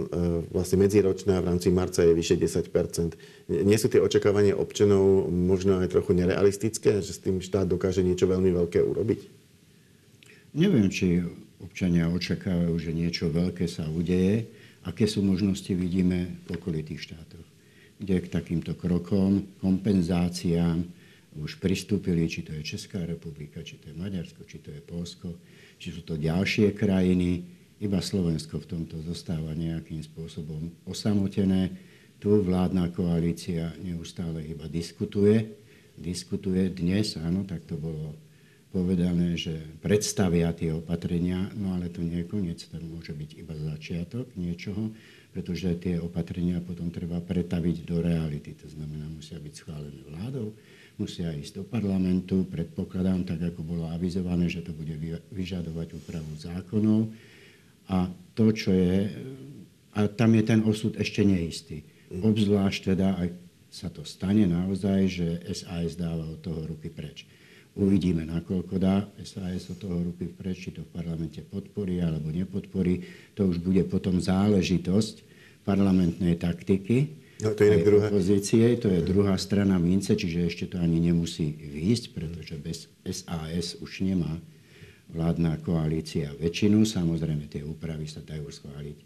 vlastne 0.52 0.76
medziročná 0.84 1.40
v 1.40 1.48
rámci 1.48 1.72
marca 1.72 2.04
je 2.04 2.12
vyše 2.12 2.37
10 2.37 2.69
Nie 3.64 3.81
sú 3.81 3.88
tie 3.88 4.00
očakávania 4.00 4.52
občanov 4.52 5.32
možno 5.32 5.81
aj 5.81 5.96
trochu 5.96 6.12
nerealistické, 6.12 7.00
že 7.00 7.16
s 7.16 7.25
tým 7.25 7.40
štát 7.40 7.64
dokáže 7.64 8.04
niečo 8.04 8.28
veľmi 8.28 8.52
veľké 8.52 8.84
urobiť? 8.84 9.20
Neviem, 10.52 10.92
či 10.92 11.25
občania 11.62 12.12
očakávajú, 12.12 12.75
že 12.76 12.92
niečo 12.92 13.32
veľké 13.32 13.64
sa 13.64 13.88
udeje. 13.88 14.50
Aké 14.84 15.04
sú 15.08 15.20
možnosti 15.20 15.69
vidíme 15.76 16.40
v 16.48 16.56
okolitých 16.56 17.12
štátoch, 17.12 17.46
kde 18.00 18.20
k 18.25 18.32
takýmto 18.32 18.72
krokom, 18.76 19.44
kompenzáciám 19.60 20.84
už 21.38 21.62
pristúpili, 21.62 22.26
či 22.26 22.42
to 22.42 22.56
je 22.56 22.64
Česká 22.64 23.04
republika, 23.06 23.62
či 23.62 23.78
to 23.78 23.92
je 23.92 23.96
Maďarsko, 23.96 24.42
či 24.48 24.58
to 24.58 24.72
je 24.75 24.82
Polsko, 24.82 25.37
či 25.78 25.94
sú 25.94 26.02
to 26.02 26.19
ďalšie 26.19 26.75
krajiny. 26.75 27.59
Iba 27.80 28.04
Slovensko 28.04 28.60
v 28.60 28.76
tomto 28.76 29.00
zostáva 29.00 29.56
nejakým 29.56 30.04
spôsobom 30.04 30.68
osamotené. 30.84 31.72
Tu 32.20 32.28
vládna 32.28 32.92
koalícia 32.92 33.72
neustále 33.80 34.44
iba 34.44 34.68
diskutuje. 34.68 35.56
Diskutuje 35.96 36.68
dnes, 36.68 37.16
áno, 37.16 37.49
tak 37.49 37.64
to 37.64 37.80
bolo 37.80 38.12
povedané, 38.68 39.32
že 39.40 39.56
predstavia 39.80 40.52
tie 40.52 40.76
opatrenia, 40.76 41.49
no 41.56 41.72
ale 41.72 41.88
to 41.88 42.04
nie 42.04 42.20
je 42.20 42.28
koniec, 42.28 42.60
to 42.60 42.76
môže 42.84 43.16
byť 43.16 43.30
iba 43.40 43.56
začiatok 43.56 44.28
niečoho, 44.37 44.92
pretože 45.32 45.72
tie 45.80 45.96
opatrenia 45.99 46.60
potom 46.60 46.92
treba 46.92 47.16
pretaviť 47.18 47.76
do 47.88 48.04
reality. 48.04 48.54
To 48.60 48.68
znamená, 48.68 49.08
musia 49.08 49.40
byť 49.40 49.54
schválené 49.56 50.04
vládou, 50.04 50.52
musia 51.00 51.32
ísť 51.32 51.60
do 51.60 51.64
parlamentu, 51.64 52.44
predpokladám, 52.44 53.25
tak 53.25 53.40
ako 53.40 53.64
bolo 53.64 53.88
avizované, 53.88 54.52
že 54.52 54.60
to 54.60 54.76
bude 54.76 54.92
vyžadovať 55.32 55.96
úpravu 55.96 56.32
zákonov. 56.37 57.08
A 57.90 58.06
to, 58.38 58.54
čo 58.54 58.70
je, 58.70 59.11
a 59.99 60.06
tam 60.06 60.38
je 60.38 60.42
ten 60.47 60.62
osud 60.62 60.94
ešte 60.94 61.26
neistý. 61.26 61.82
Obzvlášť 62.11 62.94
teda, 62.94 63.18
ak 63.18 63.30
sa 63.70 63.90
to 63.90 64.06
stane 64.06 64.47
naozaj, 64.47 65.00
že 65.06 65.28
SAS 65.50 65.94
dáva 65.99 66.26
od 66.26 66.42
toho 66.42 66.66
ruky 66.66 66.90
preč. 66.90 67.26
Uvidíme, 67.78 68.26
nakoľko 68.26 68.75
dá 68.82 69.06
SAS 69.23 69.70
od 69.70 69.78
toho 69.78 70.02
ruky 70.02 70.26
vpreč, 70.26 70.68
či 70.68 70.70
to 70.75 70.82
v 70.82 70.90
parlamente 70.90 71.38
podporí 71.47 72.02
alebo 72.02 72.35
nepodporí. 72.35 73.06
To 73.38 73.47
už 73.47 73.62
bude 73.62 73.87
potom 73.87 74.18
záležitosť 74.18 75.23
parlamentnej 75.62 76.35
taktiky. 76.35 77.14
No, 77.40 77.54
to 77.54 77.62
je 77.62 77.78
druhá. 77.87 78.11
Opozície, 78.11 78.75
to 78.75 78.90
je 78.90 79.00
druhá 79.06 79.38
strana 79.38 79.78
mince, 79.78 80.18
čiže 80.18 80.50
ešte 80.50 80.64
to 80.75 80.76
ani 80.82 80.99
nemusí 80.99 81.56
výjsť, 81.56 82.04
pretože 82.11 82.54
bez 82.59 82.78
SAS 83.06 83.78
už 83.78 84.02
nemá 84.02 84.42
vládna 85.11 85.59
koalícia 85.61 86.33
väčšinu. 86.38 86.87
Samozrejme, 86.87 87.50
tie 87.50 87.67
úpravy 87.67 88.07
sa 88.07 88.23
dajú 88.23 88.49
schváliť 88.49 88.99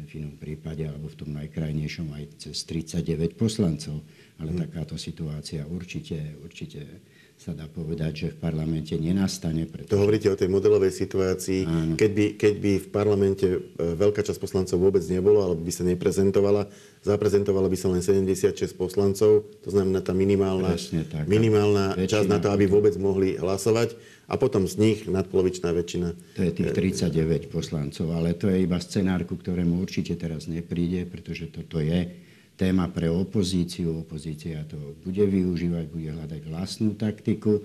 v 0.00 0.10
inom 0.16 0.34
prípade, 0.40 0.88
alebo 0.88 1.12
v 1.12 1.18
tom 1.18 1.30
najkrajnejšom 1.36 2.08
aj 2.16 2.24
cez 2.40 2.64
39 2.64 3.36
poslancov. 3.36 4.00
Ale 4.40 4.56
hmm. 4.56 4.60
takáto 4.64 4.96
situácia 4.96 5.68
určite, 5.68 6.40
určite 6.40 7.04
sa 7.40 7.56
dá 7.56 7.64
povedať, 7.64 8.12
že 8.12 8.28
v 8.36 8.52
parlamente 8.52 8.92
nenastane. 9.00 9.64
Pretože... 9.64 9.96
To 9.96 10.04
hovoríte 10.04 10.28
o 10.28 10.36
tej 10.36 10.52
modelovej 10.52 10.92
situácii, 10.92 11.64
keď 11.96 12.10
by, 12.12 12.24
keď 12.36 12.54
by 12.60 12.72
v 12.76 12.88
parlamente 12.92 13.46
e, 13.48 13.58
veľká 13.96 14.20
časť 14.20 14.36
poslancov 14.36 14.76
vôbec 14.76 15.00
nebolo, 15.08 15.40
alebo 15.40 15.64
by 15.64 15.72
sa 15.72 15.88
neprezentovala, 15.88 16.68
zaprezentovala 17.00 17.72
by 17.72 17.78
sa 17.80 17.88
len 17.88 18.04
76 18.04 18.76
poslancov, 18.76 19.48
to 19.64 19.68
znamená 19.72 20.04
tá 20.04 20.12
minimálna, 20.12 20.76
tak, 21.08 21.24
minimálna 21.24 21.96
časť 21.96 22.28
na 22.28 22.44
to, 22.44 22.52
aby 22.52 22.68
vôbec 22.68 22.92
mohli 23.00 23.40
hlasovať 23.40 23.96
a 24.28 24.36
potom 24.36 24.68
z 24.68 24.76
nich 24.76 24.98
nadpolovičná 25.08 25.72
väčšina. 25.72 26.12
To 26.36 26.44
je 26.44 26.52
tých 26.52 26.76
39 26.76 27.48
poslancov, 27.48 28.04
ale 28.12 28.36
to 28.36 28.52
je 28.52 28.68
iba 28.68 28.76
scenár, 28.84 29.24
ku 29.24 29.40
ktorému 29.40 29.80
určite 29.80 30.12
teraz 30.20 30.44
nepríde, 30.44 31.08
pretože 31.08 31.48
toto 31.48 31.80
je 31.80 32.28
téma 32.60 32.92
pre 32.92 33.08
opozíciu. 33.08 34.04
Opozícia 34.04 34.68
to 34.68 34.76
bude 35.00 35.24
využívať, 35.24 35.84
bude 35.88 36.12
hľadať 36.12 36.40
vlastnú 36.44 36.92
taktiku. 36.92 37.64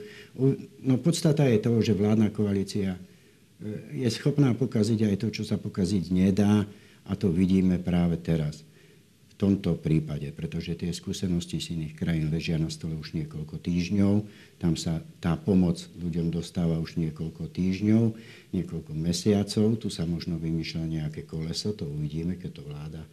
No 0.80 0.96
podstata 1.04 1.44
je 1.52 1.60
toho, 1.60 1.84
že 1.84 1.92
vládna 1.92 2.32
koalícia 2.32 2.96
e, 2.96 3.00
je 4.00 4.08
schopná 4.08 4.56
pokaziť 4.56 5.12
aj 5.12 5.16
to, 5.20 5.28
čo 5.36 5.44
sa 5.44 5.60
pokaziť 5.60 6.16
nedá 6.16 6.64
a 7.04 7.12
to 7.20 7.28
vidíme 7.28 7.76
práve 7.84 8.16
teraz 8.24 8.64
v 9.36 9.52
tomto 9.52 9.76
prípade, 9.76 10.32
pretože 10.32 10.80
tie 10.80 10.96
skúsenosti 10.96 11.60
z 11.60 11.76
iných 11.76 12.00
krajín 12.00 12.32
ležia 12.32 12.56
na 12.56 12.72
stole 12.72 12.96
už 12.96 13.20
niekoľko 13.20 13.60
týždňov. 13.60 14.24
Tam 14.64 14.80
sa 14.80 15.04
tá 15.20 15.36
pomoc 15.36 15.76
ľuďom 16.00 16.32
dostáva 16.32 16.80
už 16.80 16.96
niekoľko 16.96 17.52
týždňov, 17.52 18.16
niekoľko 18.56 18.96
mesiacov. 18.96 19.76
Tu 19.76 19.92
sa 19.92 20.08
možno 20.08 20.40
vymýšľa 20.40 20.88
nejaké 20.88 21.28
koleso, 21.28 21.76
to 21.76 21.84
uvidíme, 21.84 22.40
keď 22.40 22.52
to 22.56 22.64
vláda 22.64 23.04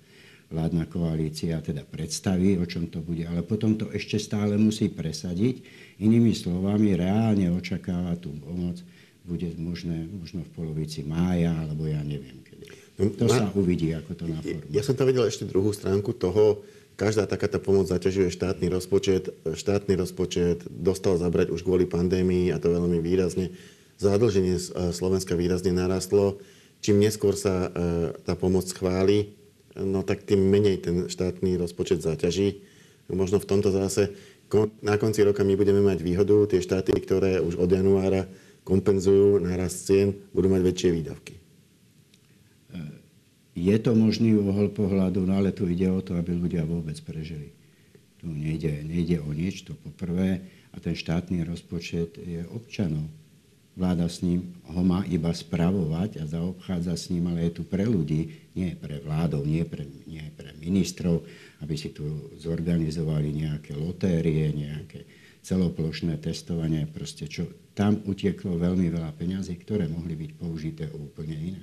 vládna 0.53 0.85
koalícia 0.87 1.59
teda 1.65 1.83
predstaví, 1.89 2.61
o 2.61 2.69
čom 2.69 2.93
to 2.93 3.01
bude, 3.01 3.25
ale 3.25 3.41
potom 3.41 3.81
to 3.81 3.89
ešte 3.91 4.21
stále 4.21 4.55
musí 4.61 4.93
presadiť. 4.93 5.65
Inými 6.05 6.37
slovami, 6.37 6.93
reálne 6.93 7.49
očakáva 7.51 8.15
tú 8.21 8.31
pomoc 8.37 8.79
bude 9.25 9.49
možné, 9.57 10.05
možno 10.13 10.45
v 10.45 10.51
polovici 10.53 11.01
mája, 11.07 11.55
alebo 11.57 11.89
ja 11.89 12.05
neviem 12.05 12.43
kedy. 12.45 12.65
No, 13.01 13.09
to 13.17 13.27
sa 13.31 13.49
uvidí, 13.57 13.97
ako 13.97 14.13
to 14.13 14.25
naformuje. 14.29 14.69
Ja 14.69 14.85
som 14.85 14.93
tam 14.93 15.09
videl 15.09 15.25
ešte 15.25 15.49
druhú 15.49 15.73
stránku 15.73 16.13
toho, 16.13 16.61
každá 16.93 17.25
takáto 17.25 17.57
pomoc 17.57 17.89
zaťažuje 17.89 18.29
štátny 18.29 18.69
rozpočet. 18.69 19.33
Štátny 19.49 19.97
rozpočet 19.97 20.69
dostal 20.69 21.17
zabrať 21.17 21.49
už 21.49 21.65
kvôli 21.65 21.89
pandémii 21.89 22.53
a 22.53 22.61
to 22.61 22.69
veľmi 22.69 23.01
výrazne. 23.01 23.49
Zadlženie 23.97 24.61
Slovenska 24.93 25.33
výrazne 25.33 25.73
narastlo. 25.73 26.43
Čím 26.83 27.01
neskôr 27.01 27.39
sa 27.39 27.71
e, 27.71 27.81
tá 28.27 28.35
pomoc 28.35 28.67
schváli, 28.67 29.31
no 29.79 30.05
tak 30.05 30.25
tým 30.25 30.41
menej 30.41 30.85
ten 30.85 30.97
štátny 31.09 31.57
rozpočet 31.57 32.05
zaťaží. 32.05 32.65
Možno 33.13 33.41
v 33.41 33.49
tomto 33.49 33.69
zase 33.73 34.13
na 34.85 35.01
konci 35.01 35.25
roka 35.25 35.45
my 35.45 35.57
budeme 35.57 35.81
mať 35.81 36.05
výhodu. 36.05 36.49
Tie 36.49 36.61
štáty, 36.61 36.93
ktoré 36.93 37.41
už 37.41 37.57
od 37.57 37.73
januára 37.73 38.29
kompenzujú 38.63 39.41
nárast 39.41 39.89
cien, 39.89 40.15
budú 40.37 40.53
mať 40.53 40.63
väčšie 40.63 40.91
výdavky. 40.93 41.35
Je 43.53 43.77
to 43.77 43.93
možný 43.93 44.33
uhol 44.41 44.73
pohľadu, 44.73 45.29
no 45.29 45.37
ale 45.37 45.53
tu 45.53 45.69
ide 45.69 45.85
o 45.93 46.01
to, 46.01 46.17
aby 46.17 46.33
ľudia 46.33 46.65
vôbec 46.65 46.97
prežili. 47.05 47.53
Tu 48.17 48.25
nejde, 48.25 48.81
nejde 48.81 49.21
o 49.21 49.29
nič, 49.29 49.69
to 49.69 49.77
poprvé. 49.77 50.41
A 50.73 50.81
ten 50.81 50.97
štátny 50.97 51.45
rozpočet 51.45 52.17
je 52.17 52.49
občanov 52.49 53.05
vláda 53.73 54.05
s 54.05 54.21
ním 54.21 54.53
ho 54.69 54.83
má 54.85 55.01
iba 55.09 55.33
spravovať 55.33 56.21
a 56.21 56.29
zaobchádza 56.29 56.93
s 56.93 57.09
ním, 57.09 57.33
ale 57.33 57.49
je 57.49 57.61
tu 57.61 57.63
pre 57.65 57.89
ľudí, 57.89 58.53
nie 58.53 58.77
pre 58.77 59.01
vládov, 59.01 59.49
nie 59.49 59.65
pre, 59.65 59.89
nie 60.05 60.25
pre 60.37 60.53
ministrov, 60.61 61.25
aby 61.65 61.75
si 61.77 61.97
tu 61.97 62.05
zorganizovali 62.37 63.33
nejaké 63.33 63.73
lotérie, 63.73 64.53
nejaké 64.53 65.09
celoplošné 65.43 66.21
testovanie, 66.21 66.87
proste 66.87 67.27
čo 67.27 67.49
tam 67.73 67.99
utieklo 68.05 68.61
veľmi 68.61 68.93
veľa 68.93 69.11
peňazí, 69.17 69.57
ktoré 69.65 69.89
mohli 69.89 70.15
byť 70.15 70.31
použité 70.37 70.85
úplne 70.93 71.37
iné. 71.37 71.63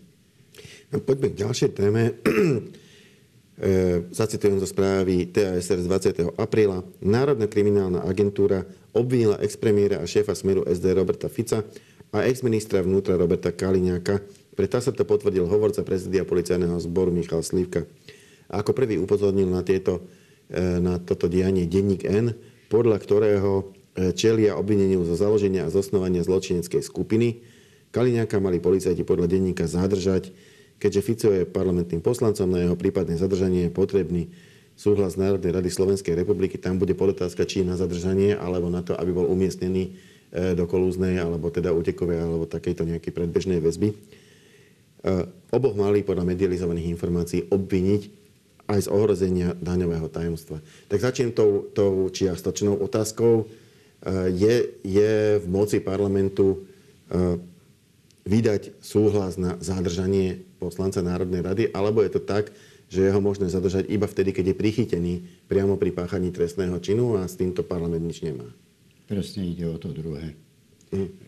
No, 0.90 1.00
poďme 1.00 1.32
k 1.32 1.40
ďalšej 1.46 1.70
téme. 1.78 2.02
E, 2.10 3.72
zacitujem 4.20 4.60
zo 4.60 4.68
správy 4.68 5.30
TASR 5.30 5.80
z 5.80 5.88
20. 5.88 6.42
apríla. 6.42 6.84
Národná 7.00 7.46
kriminálna 7.48 8.04
agentúra 8.04 8.66
obvinila 8.92 9.40
expremiéra 9.40 10.02
a 10.02 10.10
šéfa 10.10 10.34
Smeru 10.34 10.66
SD 10.68 10.92
Roberta 10.98 11.30
Fica 11.32 11.64
a 12.10 12.26
ex-ministra 12.26 12.82
vnútra 12.82 13.18
Roberta 13.18 13.54
Kaliňáka. 13.54 14.22
Pre 14.58 14.68
sa 14.68 14.92
to 14.92 15.06
potvrdil 15.06 15.46
hovorca 15.46 15.86
prezidia 15.86 16.26
policajného 16.26 16.76
zboru 16.82 17.14
Michal 17.14 17.46
Slivka. 17.46 17.86
A 18.50 18.66
ako 18.66 18.74
prvý 18.74 18.98
upozornil 18.98 19.48
na, 19.48 19.62
tieto, 19.62 20.04
e, 20.50 20.60
na 20.82 20.98
toto 20.98 21.30
dianie 21.30 21.70
denník 21.70 22.04
N, 22.04 22.34
podľa 22.68 22.98
ktorého 22.98 23.72
e, 23.96 24.12
čelia 24.18 24.58
obvineniu 24.58 25.06
zo 25.06 25.14
založenia 25.14 25.70
a 25.70 25.74
zosnovania 25.74 26.26
zločineckej 26.26 26.82
skupiny. 26.82 27.46
Kaliňáka 27.94 28.42
mali 28.42 28.58
policajti 28.58 29.06
podľa 29.06 29.30
denníka 29.30 29.70
zadržať, 29.70 30.34
keďže 30.82 31.06
Fico 31.06 31.30
je 31.30 31.46
parlamentným 31.46 32.02
poslancom, 32.02 32.50
na 32.50 32.66
jeho 32.66 32.76
prípadné 32.76 33.22
zadržanie 33.22 33.70
je 33.70 33.72
potrebný 33.72 34.34
súhlas 34.74 35.14
Národnej 35.14 35.54
rady 35.54 35.70
Slovenskej 35.70 36.18
republiky. 36.18 36.58
Tam 36.58 36.82
bude 36.82 36.98
podotázka, 36.98 37.46
či 37.46 37.62
na 37.62 37.78
zadržanie, 37.78 38.34
alebo 38.34 38.72
na 38.72 38.82
to, 38.82 38.98
aby 38.98 39.14
bol 39.14 39.30
umiestnený 39.30 40.09
do 40.30 40.66
kolúznej 40.70 41.18
alebo 41.18 41.50
teda 41.50 41.74
utekovej 41.74 42.22
alebo 42.22 42.46
takejto 42.46 42.86
nejakej 42.86 43.12
predbežnej 43.14 43.58
väzby. 43.58 43.90
E, 43.90 43.96
oboch 45.50 45.74
mali 45.74 46.06
podľa 46.06 46.30
medializovaných 46.30 46.92
informácií 46.94 47.50
obviniť 47.50 48.02
aj 48.70 48.80
z 48.86 48.88
ohrozenia 48.94 49.58
daňového 49.58 50.06
tajomstva. 50.06 50.62
Tak 50.86 51.02
začnem 51.02 51.34
tou, 51.34 51.66
tou 51.74 52.06
čiastočnou 52.14 52.78
otázkou. 52.78 53.42
E, 53.42 53.46
je, 54.38 54.56
je 54.86 55.14
v 55.42 55.46
moci 55.50 55.82
parlamentu 55.82 56.66
vydať 58.30 58.78
súhlas 58.86 59.34
na 59.42 59.58
zadržanie 59.58 60.46
poslanca 60.62 61.02
Národnej 61.02 61.42
rady, 61.42 61.64
alebo 61.74 62.06
je 62.06 62.14
to 62.14 62.22
tak, 62.22 62.54
že 62.86 63.02
je 63.02 63.10
ho 63.10 63.18
možné 63.18 63.50
zadržať 63.50 63.90
iba 63.90 64.06
vtedy, 64.06 64.30
keď 64.30 64.54
je 64.54 64.60
prichytený 64.62 65.14
priamo 65.50 65.74
pri 65.74 65.90
páchaní 65.90 66.30
trestného 66.30 66.78
činu 66.78 67.18
a 67.18 67.26
s 67.26 67.34
týmto 67.34 67.66
parlament 67.66 68.06
nič 68.06 68.22
nemá. 68.22 68.46
Presne 69.10 69.42
ide 69.50 69.66
o 69.66 69.82
to 69.82 69.90
druhé. 69.90 70.38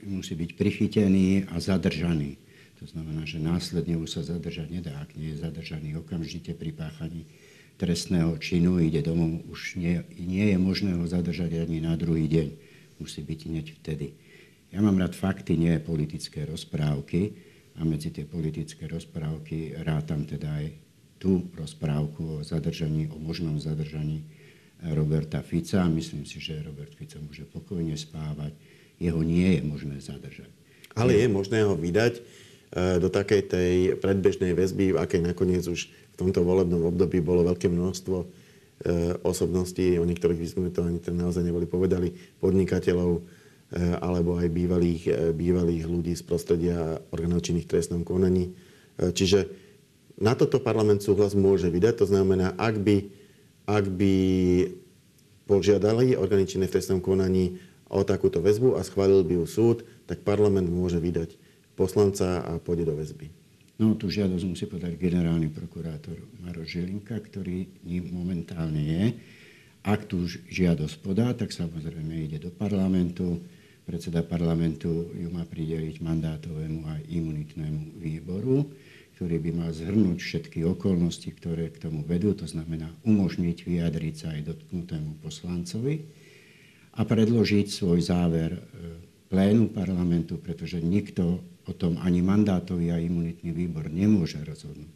Musí 0.06 0.38
byť 0.38 0.54
prichytený 0.54 1.50
a 1.50 1.58
zadržaný. 1.58 2.38
To 2.78 2.86
znamená, 2.86 3.26
že 3.26 3.42
následne 3.42 3.98
už 3.98 4.10
sa 4.10 4.22
zadržať 4.22 4.70
nedá. 4.70 5.02
Ak 5.02 5.18
nie 5.18 5.34
je 5.34 5.42
zadržaný 5.42 5.98
okamžite 5.98 6.54
pri 6.54 6.78
páchaní 6.78 7.26
trestného 7.82 8.38
činu, 8.38 8.78
ide 8.78 9.02
domov, 9.02 9.42
už 9.50 9.82
nie, 9.82 10.06
nie 10.14 10.54
je 10.54 10.58
možné 10.62 10.94
ho 10.94 11.06
zadržať 11.10 11.58
ani 11.58 11.82
na 11.82 11.98
druhý 11.98 12.30
deň. 12.30 12.50
Musí 13.02 13.26
byť 13.26 13.40
hneď 13.50 13.66
vtedy. 13.82 14.14
Ja 14.70 14.86
mám 14.86 15.02
rád 15.02 15.18
fakty, 15.18 15.58
nie 15.58 15.74
politické 15.82 16.46
rozprávky. 16.46 17.34
A 17.78 17.82
medzi 17.82 18.14
tie 18.14 18.30
politické 18.30 18.86
rozprávky 18.86 19.74
rátam 19.82 20.30
teda 20.30 20.54
aj 20.54 20.70
tú 21.18 21.50
rozprávku 21.58 22.42
o 22.42 22.46
zadržaní, 22.46 23.10
o 23.10 23.18
možnom 23.18 23.58
zadržaní 23.58 24.22
Roberta 24.82 25.46
Fica. 25.46 25.86
Myslím 25.86 26.26
si, 26.26 26.42
že 26.42 26.58
Robert 26.66 26.94
Fico 26.98 27.22
môže 27.22 27.46
pokojne 27.46 27.94
spávať. 27.94 28.58
Jeho 28.98 29.22
nie 29.22 29.58
je 29.58 29.62
možné 29.62 30.02
zadržať. 30.02 30.50
Ale 30.98 31.14
je 31.14 31.28
možné 31.30 31.62
ho 31.64 31.78
vydať 31.78 32.14
e, 32.18 32.22
do 32.98 33.08
takej 33.08 33.42
tej 33.46 33.74
predbežnej 34.02 34.58
väzby, 34.58 34.98
v 34.98 35.02
akej 35.02 35.22
nakoniec 35.22 35.64
už 35.70 35.88
v 35.88 36.16
tomto 36.18 36.42
volebnom 36.42 36.90
období 36.90 37.22
bolo 37.22 37.46
veľké 37.46 37.70
množstvo 37.70 38.18
e, 38.22 38.28
osobností, 39.22 40.02
o 40.02 40.06
niektorých 40.06 40.42
by 40.42 40.48
sme 40.50 40.68
to 40.74 40.84
ani 40.84 41.00
naozaj 41.14 41.46
neboli 41.46 41.70
povedali, 41.70 42.14
podnikateľov, 42.42 43.12
e, 43.18 43.22
alebo 44.02 44.36
aj 44.38 44.50
bývalých, 44.50 45.34
bývalých 45.38 45.86
ľudí 45.88 46.14
z 46.18 46.24
prostredia 46.26 47.00
orgánov 47.14 47.46
trestnom 47.46 48.04
konaní. 48.04 48.54
Čiže 49.02 49.50
na 50.22 50.38
toto 50.38 50.62
parlament 50.62 51.02
súhlas 51.02 51.34
môže 51.34 51.72
vydať. 51.72 52.06
To 52.06 52.06
znamená, 52.06 52.54
ak 52.54 52.78
by 52.78 53.21
ak 53.66 53.86
by 53.92 54.16
požiadali 55.46 56.16
orgány 56.16 56.48
činné 56.48 56.72
v 56.72 56.80
trestnom 56.80 57.04
konaní 57.04 57.60
o 57.92 58.08
takúto 58.08 58.40
väzbu 58.40 58.80
a 58.80 58.86
schválil 58.88 59.28
by 59.28 59.44
ju 59.44 59.46
súd, 59.46 59.78
tak 60.08 60.24
parlament 60.24 60.72
môže 60.72 60.98
vydať 60.98 61.36
poslanca 61.76 62.40
a 62.46 62.56
pôjde 62.62 62.88
do 62.88 62.96
väzby. 62.96 63.28
No, 63.82 63.98
tú 63.98 64.14
žiadosť 64.14 64.46
musí 64.46 64.66
podať 64.70 64.94
generálny 64.96 65.50
prokurátor 65.50 66.14
Maro 66.46 66.62
Žilinka, 66.62 67.18
ktorý 67.18 67.66
ním 67.82 68.14
momentálne 68.14 68.78
je. 68.78 69.04
Ak 69.82 70.06
tú 70.06 70.30
žiadosť 70.30 71.02
podá, 71.02 71.34
tak 71.34 71.50
samozrejme 71.50 72.14
ide 72.14 72.38
do 72.38 72.54
parlamentu. 72.54 73.42
Predseda 73.82 74.22
parlamentu 74.22 75.10
ju 75.18 75.34
má 75.34 75.42
prideliť 75.42 75.98
mandátovému 76.06 76.86
a 76.86 77.02
imunitnému 77.10 77.98
výboru 77.98 78.70
ktorý 79.22 79.38
by 79.38 79.52
mal 79.54 79.70
zhrnúť 79.70 80.18
všetky 80.18 80.66
okolnosti, 80.66 81.30
ktoré 81.30 81.70
k 81.70 81.78
tomu 81.78 82.02
vedú, 82.02 82.34
to 82.34 82.50
znamená 82.50 82.90
umožniť 83.06 83.70
vyjadriť 83.70 84.16
sa 84.18 84.34
aj 84.34 84.50
dotknutému 84.50 85.22
poslancovi 85.22 86.02
a 86.98 87.06
predložiť 87.06 87.70
svoj 87.70 88.02
záver 88.02 88.58
e, 88.58 88.62
plénu 89.30 89.70
parlamentu, 89.70 90.42
pretože 90.42 90.82
nikto 90.82 91.38
o 91.70 91.74
tom 91.78 92.02
ani 92.02 92.26
mandátový 92.26 92.90
a 92.90 92.98
imunitný 92.98 93.54
výbor 93.54 93.94
nemôže 93.94 94.42
rozhodnúť. 94.42 94.90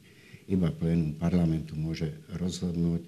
Iba 0.50 0.74
plénum 0.74 1.14
parlamentu 1.14 1.78
môže 1.78 2.10
rozhodnúť 2.34 3.06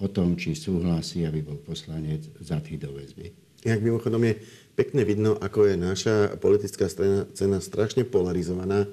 o 0.00 0.08
tom, 0.08 0.40
či 0.40 0.56
súhlasí, 0.56 1.28
aby 1.28 1.44
bol 1.44 1.60
poslanec 1.60 2.24
zatý 2.40 2.80
do 2.80 2.88
väzby. 2.88 3.36
Jak 3.68 3.84
mimochodom 3.84 4.24
je 4.32 4.40
pekne 4.72 5.04
vidno, 5.04 5.36
ako 5.36 5.68
je 5.68 5.76
naša 5.76 6.40
politická 6.40 6.88
scéna, 6.88 7.28
scéna 7.36 7.60
strašne 7.60 8.08
polarizovaná, 8.08 8.88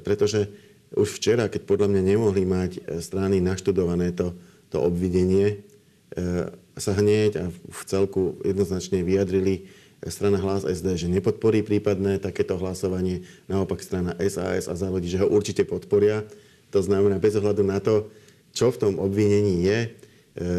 pretože 0.00 0.48
už 0.96 1.08
včera, 1.18 1.48
keď 1.48 1.64
podľa 1.64 1.88
mňa 1.88 2.02
nemohli 2.14 2.44
mať 2.44 2.70
e, 2.76 2.80
strany 3.00 3.40
naštudované 3.40 4.12
to, 4.12 4.36
to 4.68 4.78
obvidenie, 4.80 5.64
e, 6.12 6.52
sa 6.76 6.92
hneď 6.96 7.30
a 7.40 7.44
v 7.52 7.82
celku 7.84 8.40
jednoznačne 8.44 9.00
vyjadrili 9.00 9.54
e, 9.56 10.08
strana 10.12 10.40
Hlas 10.40 10.68
SD, 10.68 10.96
že 10.96 11.12
nepodporí 11.12 11.64
prípadné 11.64 12.20
takéto 12.20 12.60
hlasovanie, 12.60 13.24
naopak 13.48 13.80
strana 13.80 14.12
SAS 14.20 14.68
a 14.68 14.74
závodí, 14.76 15.08
že 15.08 15.20
ho 15.20 15.28
určite 15.28 15.64
podporia. 15.64 16.24
To 16.72 16.80
znamená, 16.80 17.20
bez 17.20 17.36
ohľadu 17.36 17.62
na 17.64 17.80
to, 17.80 18.08
čo 18.52 18.72
v 18.72 18.80
tom 18.80 18.94
obvinení 19.00 19.64
je, 19.64 19.78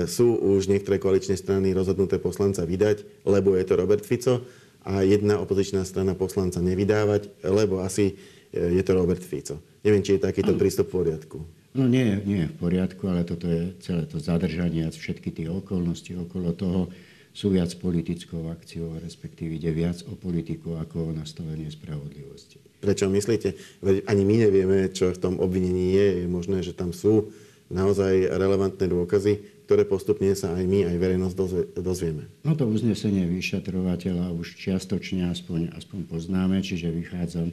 sú 0.05 0.37
už 0.37 0.69
niektoré 0.69 1.01
koaličné 1.01 1.33
strany 1.33 1.73
rozhodnuté 1.73 2.21
poslanca 2.21 2.61
vydať, 2.61 3.25
lebo 3.25 3.57
je 3.57 3.65
to 3.65 3.73
Robert 3.73 4.05
Fico 4.05 4.45
a 4.85 5.01
jedna 5.01 5.41
opozičná 5.41 5.81
strana 5.81 6.13
poslanca 6.13 6.61
nevydávať, 6.61 7.31
lebo 7.41 7.81
asi 7.81 8.19
je 8.53 8.81
to 8.85 8.91
Robert 8.93 9.25
Fico. 9.25 9.57
Neviem, 9.81 10.05
či 10.05 10.15
je 10.15 10.25
takýto 10.29 10.53
prístup 10.53 10.93
v 10.93 11.03
poriadku. 11.03 11.37
No 11.73 11.89
nie, 11.89 12.21
nie 12.21 12.45
je 12.45 12.51
v 12.53 12.57
poriadku, 12.61 13.09
ale 13.09 13.25
toto 13.25 13.49
je 13.49 13.73
celé 13.81 14.05
to 14.05 14.21
zadržanie 14.21 14.85
a 14.85 14.93
všetky 14.93 15.33
tie 15.33 15.49
okolnosti 15.49 16.13
okolo 16.13 16.53
toho 16.53 16.93
sú 17.33 17.49
viac 17.49 17.73
politickou 17.81 18.53
akciou, 18.53 18.93
respektíve 19.01 19.57
ide 19.57 19.73
viac 19.73 20.05
o 20.05 20.13
politiku 20.13 20.77
ako 20.77 21.09
o 21.09 21.15
nastavenie 21.17 21.65
spravodlivosti. 21.73 22.61
Prečo 22.77 23.09
myslíte? 23.09 23.57
Veď 23.81 24.05
ani 24.05 24.21
my 24.21 24.35
nevieme, 24.45 24.79
čo 24.93 25.09
v 25.09 25.17
tom 25.17 25.41
obvinení 25.41 25.97
je. 25.97 26.07
Je 26.21 26.27
možné, 26.29 26.61
že 26.61 26.77
tam 26.77 26.93
sú 26.93 27.33
naozaj 27.73 28.29
relevantné 28.37 28.85
dôkazy, 28.85 29.65
ktoré 29.65 29.81
postupne 29.81 30.29
sa 30.37 30.53
aj 30.53 30.61
my, 30.69 30.93
aj 30.93 30.97
verejnosť 31.01 31.35
dozvieme. 31.81 32.29
No 32.45 32.53
to 32.53 32.69
uznesenie 32.69 33.25
vyšetrovateľa 33.25 34.29
už 34.37 34.53
čiastočne 34.61 35.25
aspoň, 35.33 35.73
aspoň 35.73 35.99
poznáme, 36.05 36.61
čiže 36.61 36.93
vychádzam 36.93 37.49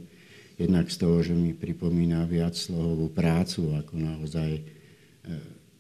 jednak 0.61 0.93
z 0.93 0.97
toho, 1.01 1.25
že 1.25 1.33
mi 1.33 1.57
pripomína 1.57 2.29
viac 2.29 2.53
slohovú 2.53 3.09
prácu 3.09 3.73
ako 3.81 3.97
naozaj 3.97 4.61
e, 4.61 4.63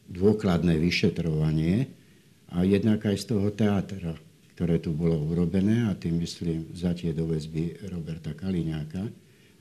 dôkladné 0.08 0.80
vyšetrovanie 0.80 1.92
a 2.48 2.64
jednak 2.64 3.04
aj 3.04 3.16
z 3.20 3.24
toho 3.28 3.52
teátra, 3.52 4.16
ktoré 4.56 4.80
tu 4.80 4.96
bolo 4.96 5.20
urobené 5.20 5.86
a 5.86 5.92
tým 5.92 6.16
myslím 6.24 6.72
vzatie 6.72 7.12
do 7.12 7.28
väzby 7.28 7.92
Roberta 7.92 8.32
Kaliňáka, 8.32 9.04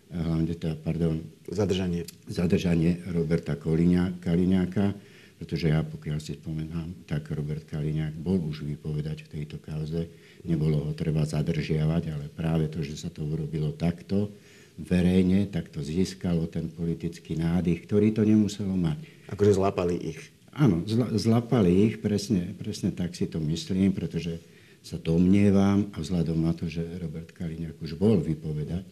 hlavne 0.10 0.58
teda, 0.58 0.74
pardon, 0.82 1.22
zadržanie. 1.46 2.08
zadržanie 2.26 3.06
Roberta 3.14 3.54
Kaliňa, 3.54 4.18
Kaliňáka, 4.18 4.98
pretože 5.38 5.72
ja, 5.72 5.86
pokiaľ 5.86 6.20
si 6.20 6.36
spomenám, 6.36 7.08
tak 7.08 7.32
Robert 7.32 7.64
Kaliňák 7.70 8.18
bol 8.20 8.42
už 8.44 8.68
vypovedať 8.68 9.24
v 9.24 9.32
tejto 9.40 9.62
kauze. 9.64 10.10
Nebolo 10.44 10.84
ho 10.90 10.92
treba 10.92 11.24
zadržiavať, 11.24 12.04
ale 12.12 12.26
práve 12.28 12.68
to, 12.68 12.84
že 12.84 13.00
sa 13.00 13.08
to 13.08 13.24
urobilo 13.24 13.72
takto, 13.72 14.34
verejne, 14.79 15.48
tak 15.51 15.67
to 15.67 15.83
získalo 15.83 16.48
ten 16.48 16.71
politický 16.71 17.36
nádych, 17.36 17.83
ktorý 17.83 18.15
to 18.15 18.24
nemuselo 18.24 18.74
mať. 18.74 19.00
Akože 19.29 19.59
zlapali 19.59 19.95
ich. 20.00 20.19
Áno, 20.55 20.83
zla, 20.88 21.12
zlapali 21.13 21.91
ich, 21.91 21.95
presne, 22.00 22.55
presne 22.55 22.89
tak 22.95 23.13
si 23.13 23.27
to 23.27 23.38
myslím, 23.43 23.91
pretože 23.91 24.39
sa 24.79 24.95
domnievam 24.95 25.91
a 25.91 26.00
vzhľadom 26.00 26.39
na 26.39 26.55
to, 26.55 26.71
že 26.71 26.81
Robert 27.00 27.36
Kaliňák 27.36 27.77
už 27.83 28.00
bol 28.00 28.17
vypovedať 28.24 28.88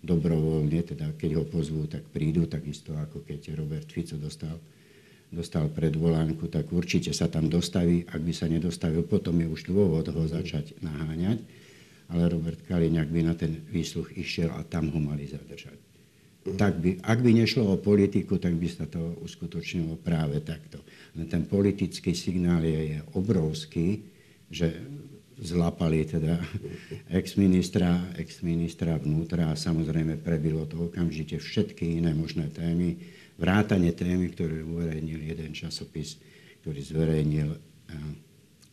dobrovoľne, 0.00 0.80
teda 0.84 1.12
keď 1.16 1.40
ho 1.40 1.44
pozvú, 1.44 1.84
tak 1.84 2.04
prídu, 2.08 2.48
takisto 2.48 2.96
ako 2.96 3.24
keď 3.24 3.56
Robert 3.56 3.88
Fico 3.88 4.16
dostal, 4.16 4.56
dostal 5.28 5.68
predvolánku, 5.68 6.48
tak 6.48 6.72
určite 6.72 7.12
sa 7.12 7.28
tam 7.28 7.52
dostaví. 7.52 8.08
Ak 8.08 8.20
by 8.20 8.32
sa 8.32 8.48
nedostavil, 8.48 9.04
potom 9.04 9.36
je 9.40 9.48
už 9.48 9.68
dôvod 9.68 10.08
ho 10.08 10.24
začať 10.24 10.76
naháňať 10.80 11.59
ale 12.10 12.28
Robert 12.28 12.60
Kaliňák 12.66 13.08
by 13.08 13.20
na 13.22 13.34
ten 13.38 13.62
výsluch 13.70 14.10
išiel 14.18 14.50
a 14.50 14.66
tam 14.66 14.90
ho 14.90 14.98
mali 14.98 15.30
zadržať. 15.30 15.78
Mm. 16.40 16.56
Tak 16.56 16.74
by, 16.80 16.90
ak 17.04 17.18
by 17.20 17.30
nešlo 17.36 17.68
o 17.70 17.76
politiku, 17.76 18.40
tak 18.40 18.56
by 18.56 18.68
sa 18.68 18.88
to 18.88 19.14
uskutočnilo 19.22 20.00
práve 20.00 20.40
takto. 20.40 20.80
Len 21.14 21.28
ten 21.28 21.44
politický 21.44 22.16
signál 22.16 22.64
je, 22.64 22.96
je 22.96 22.98
obrovský, 23.14 24.02
že 24.50 24.72
zlapali 25.40 26.04
teda 26.04 26.36
ex-ministra, 27.20 28.12
ex-ministra 28.20 29.00
vnútra 29.00 29.48
a 29.48 29.56
samozrejme 29.56 30.20
prebilo 30.20 30.68
to 30.68 30.92
okamžite 30.92 31.40
všetky 31.40 32.00
iné 32.02 32.12
možné 32.12 32.52
témy, 32.52 33.00
vrátane 33.40 33.92
témy, 33.96 34.28
ktoré 34.36 34.60
uverejnil 34.60 35.32
jeden 35.32 35.56
časopis, 35.56 36.20
ktorý 36.60 36.80
zverejnil 36.84 37.48
eh, 37.56 38.29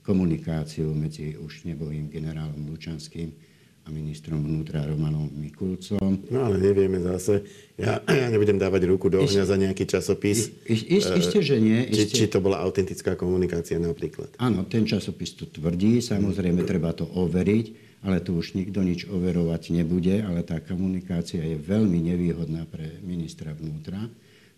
komunikáciu 0.08 0.96
medzi 0.96 1.36
už 1.36 1.68
nebohým 1.68 2.08
generálom 2.08 2.64
Lučanským 2.72 3.36
a 3.84 3.92
ministrom 3.92 4.40
vnútra 4.40 4.84
Romanom 4.88 5.32
Mikulcom. 5.32 6.28
No 6.32 6.48
ale 6.48 6.60
nevieme 6.60 7.00
zase. 7.00 7.43
Ja, 7.80 8.04
ja 8.04 8.28
nebudem 8.32 8.60
dávať 8.60 8.88
ruku 8.88 9.08
do 9.12 9.20
ohňa 9.24 9.43
za 9.48 9.56
nejaký 9.60 9.84
časopis. 9.88 10.52
Ist, 10.67 11.08
ist, 11.08 11.32
že 11.32 11.56
nie. 11.60 11.88
Či, 11.88 12.08
či 12.08 12.26
to 12.28 12.43
bola 12.43 12.63
autentická 12.63 13.15
komunikácia 13.20 13.80
napríklad. 13.80 14.32
Áno, 14.39 14.67
ten 14.67 14.84
časopis 14.84 15.36
to 15.36 15.48
tvrdí, 15.48 16.04
samozrejme 16.04 16.67
treba 16.67 16.91
to 16.91 17.08
overiť, 17.08 17.65
ale 18.04 18.20
tu 18.20 18.36
už 18.36 18.60
nikto 18.60 18.84
nič 18.84 19.08
overovať 19.08 19.76
nebude, 19.76 20.20
ale 20.20 20.43
tá 20.43 20.60
komunikácia 20.60 21.43
je 21.43 21.56
veľmi 21.56 22.12
nevýhodná 22.12 22.67
pre 22.67 23.00
ministra 23.04 23.56
vnútra, 23.56 24.04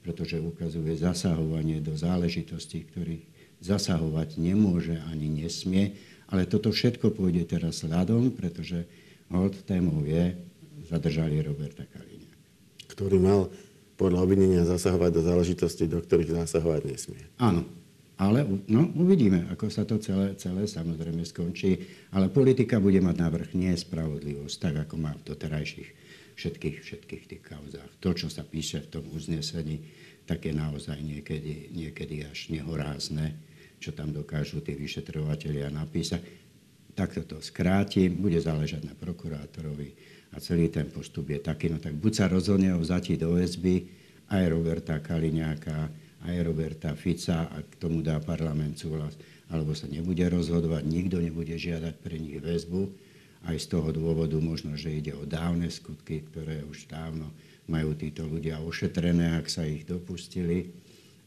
pretože 0.02 0.42
ukazuje 0.42 0.98
zasahovanie 0.98 1.86
do 1.86 1.94
záležitostí, 1.94 2.90
ktorých 2.90 3.39
zasahovať 3.60 4.40
nemôže 4.40 5.00
ani 5.12 5.28
nesmie, 5.28 6.00
ale 6.32 6.46
toto 6.46 6.72
všetko 6.72 7.12
pôjde 7.16 7.44
teraz 7.46 7.84
ľadom, 7.84 8.32
pretože 8.32 8.88
hod 9.30 9.56
témou 9.66 10.06
je, 10.06 10.36
zadržali 10.90 11.44
Roberta 11.44 11.86
Kaliňa. 11.86 12.34
Ktorý 12.90 13.18
mal 13.22 13.52
podľa 14.00 14.24
obvinenia 14.24 14.64
zasahovať 14.64 15.12
do 15.12 15.22
záležitosti, 15.22 15.86
do 15.86 16.00
ktorých 16.00 16.40
zasahovať 16.46 16.82
nesmie. 16.88 17.24
Áno, 17.36 17.68
ale 18.20 18.48
no, 18.68 18.90
uvidíme, 18.96 19.48
ako 19.52 19.72
sa 19.72 19.84
to 19.84 20.00
celé, 20.00 20.36
celé 20.40 20.68
samozrejme 20.68 21.24
skončí. 21.24 21.84
Ale 22.16 22.32
politika 22.32 22.80
bude 22.80 23.00
mať 23.04 23.16
návrh 23.16 23.50
nie 23.56 23.76
spravodlivosť, 23.76 24.56
tak 24.60 24.74
ako 24.88 24.96
má 25.00 25.12
v 25.16 25.26
doterajších 25.36 26.09
všetkých, 26.40 26.78
všetkých 26.80 27.24
tých 27.28 27.44
kauzách. 27.44 27.92
To, 28.00 28.16
čo 28.16 28.32
sa 28.32 28.48
píše 28.48 28.88
v 28.88 28.92
tom 28.96 29.06
uznesení, 29.12 29.84
tak 30.24 30.48
je 30.48 30.56
naozaj 30.56 30.96
niekedy, 31.04 31.76
niekedy 31.76 32.24
až 32.24 32.48
nehorázne 32.56 33.36
čo 33.80 33.96
tam 33.96 34.12
dokážu 34.12 34.60
tí 34.60 34.76
vyšetrovateľia 34.76 35.72
napísať. 35.72 36.20
Takto 36.94 37.24
to 37.24 37.38
skrátim, 37.40 38.20
bude 38.20 38.36
záležať 38.44 38.84
na 38.84 38.94
prokurátorovi 38.94 39.96
a 40.36 40.44
celý 40.44 40.68
ten 40.68 40.92
postup 40.92 41.32
je 41.32 41.40
taký. 41.40 41.72
No 41.72 41.80
tak 41.80 41.96
buď 41.96 42.12
sa 42.12 42.26
rozhodne 42.28 42.76
o 42.76 42.84
vzatí 42.84 43.16
do 43.16 43.40
SB 43.40 43.88
aj 44.28 44.44
Roberta 44.52 45.00
Kaliňáka, 45.00 45.88
aj 46.28 46.36
Roberta 46.44 46.92
Fica 47.00 47.48
a 47.48 47.58
k 47.64 47.74
tomu 47.80 48.04
dá 48.04 48.20
parlament 48.20 48.76
súhlas, 48.76 49.16
alebo 49.48 49.72
sa 49.72 49.88
nebude 49.88 50.22
rozhodovať, 50.28 50.84
nikto 50.84 51.24
nebude 51.24 51.56
žiadať 51.56 51.96
pre 52.04 52.20
nich 52.20 52.38
väzbu. 52.44 53.09
Aj 53.48 53.56
z 53.56 53.66
toho 53.72 53.96
dôvodu 53.96 54.36
možno, 54.40 54.76
že 54.76 54.92
ide 54.92 55.16
o 55.16 55.24
dávne 55.24 55.72
skutky, 55.72 56.28
ktoré 56.28 56.64
už 56.68 56.92
dávno 56.92 57.32
majú 57.70 57.94
títo 57.94 58.26
ľudia 58.26 58.60
ošetrené, 58.60 59.40
ak 59.40 59.48
sa 59.48 59.64
ich 59.64 59.86
dopustili 59.86 60.74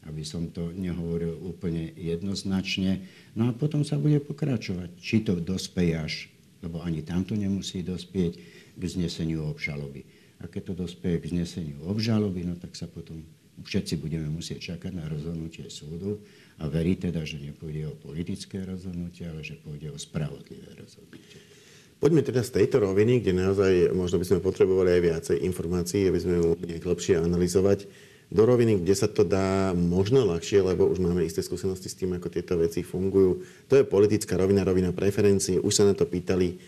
aby 0.07 0.23
som 0.27 0.51
to 0.51 0.71
nehovoril 0.75 1.39
úplne 1.39 1.95
jednoznačne. 1.95 3.03
No 3.39 3.51
a 3.51 3.55
potom 3.55 3.87
sa 3.87 3.95
bude 3.95 4.19
pokračovať, 4.19 4.99
či 4.99 5.23
to 5.23 5.39
dospeje 5.39 5.93
až, 5.95 6.13
lebo 6.59 6.83
ani 6.83 7.03
tamto 7.03 7.35
nemusí 7.35 7.83
dospieť 7.83 8.33
k 8.75 8.83
zneseniu 8.83 9.47
obžaloby. 9.47 10.03
A 10.43 10.51
keď 10.51 10.73
to 10.75 10.83
dospeje 10.87 11.23
k 11.23 11.31
zneseniu 11.31 11.79
obžaloby, 11.87 12.43
no 12.43 12.59
tak 12.59 12.75
sa 12.75 12.89
potom 12.89 13.23
všetci 13.63 14.01
budeme 14.01 14.27
musieť 14.27 14.75
čakať 14.75 14.91
na 14.91 15.05
rozhodnutie 15.07 15.71
súdu 15.71 16.19
a 16.59 16.67
veriť 16.67 17.11
teda, 17.11 17.23
že 17.23 17.39
nepôjde 17.39 17.87
o 17.87 17.95
politické 17.95 18.59
rozhodnutie, 18.65 19.29
ale 19.29 19.45
že 19.45 19.55
pôjde 19.61 19.93
o 19.93 19.97
spravodlivé 19.97 20.73
rozhodnutie. 20.75 21.39
Poďme 22.03 22.19
teda 22.19 22.43
z 22.43 22.59
tejto 22.59 22.83
roviny, 22.83 23.23
kde 23.23 23.31
naozaj 23.31 23.95
možno 23.95 24.19
by 24.19 24.27
sme 24.27 24.43
potrebovali 24.43 24.91
aj 24.91 25.01
viacej 25.07 25.37
informácií, 25.47 26.11
aby 26.11 26.19
sme 26.19 26.35
ju 26.35 26.59
nejak 26.59 26.83
lepšie 26.83 27.15
analyzovať 27.15 27.87
do 28.27 28.43
roviny, 28.43 28.83
kde 28.83 28.91
sa 28.91 29.07
to 29.07 29.23
dá 29.23 29.71
možno 29.71 30.27
ľahšie, 30.27 30.67
lebo 30.67 30.83
už 30.83 30.99
máme 30.99 31.23
isté 31.23 31.39
skúsenosti 31.39 31.87
s 31.87 31.95
tým, 31.95 32.11
ako 32.19 32.27
tieto 32.27 32.59
veci 32.59 32.83
fungujú. 32.83 33.47
To 33.71 33.79
je 33.79 33.87
politická 33.87 34.35
rovina, 34.35 34.67
rovina 34.67 34.91
preferencií. 34.91 35.63
Už 35.63 35.71
sa 35.71 35.87
na 35.87 35.95
to 35.95 36.03
pýtali 36.03 36.59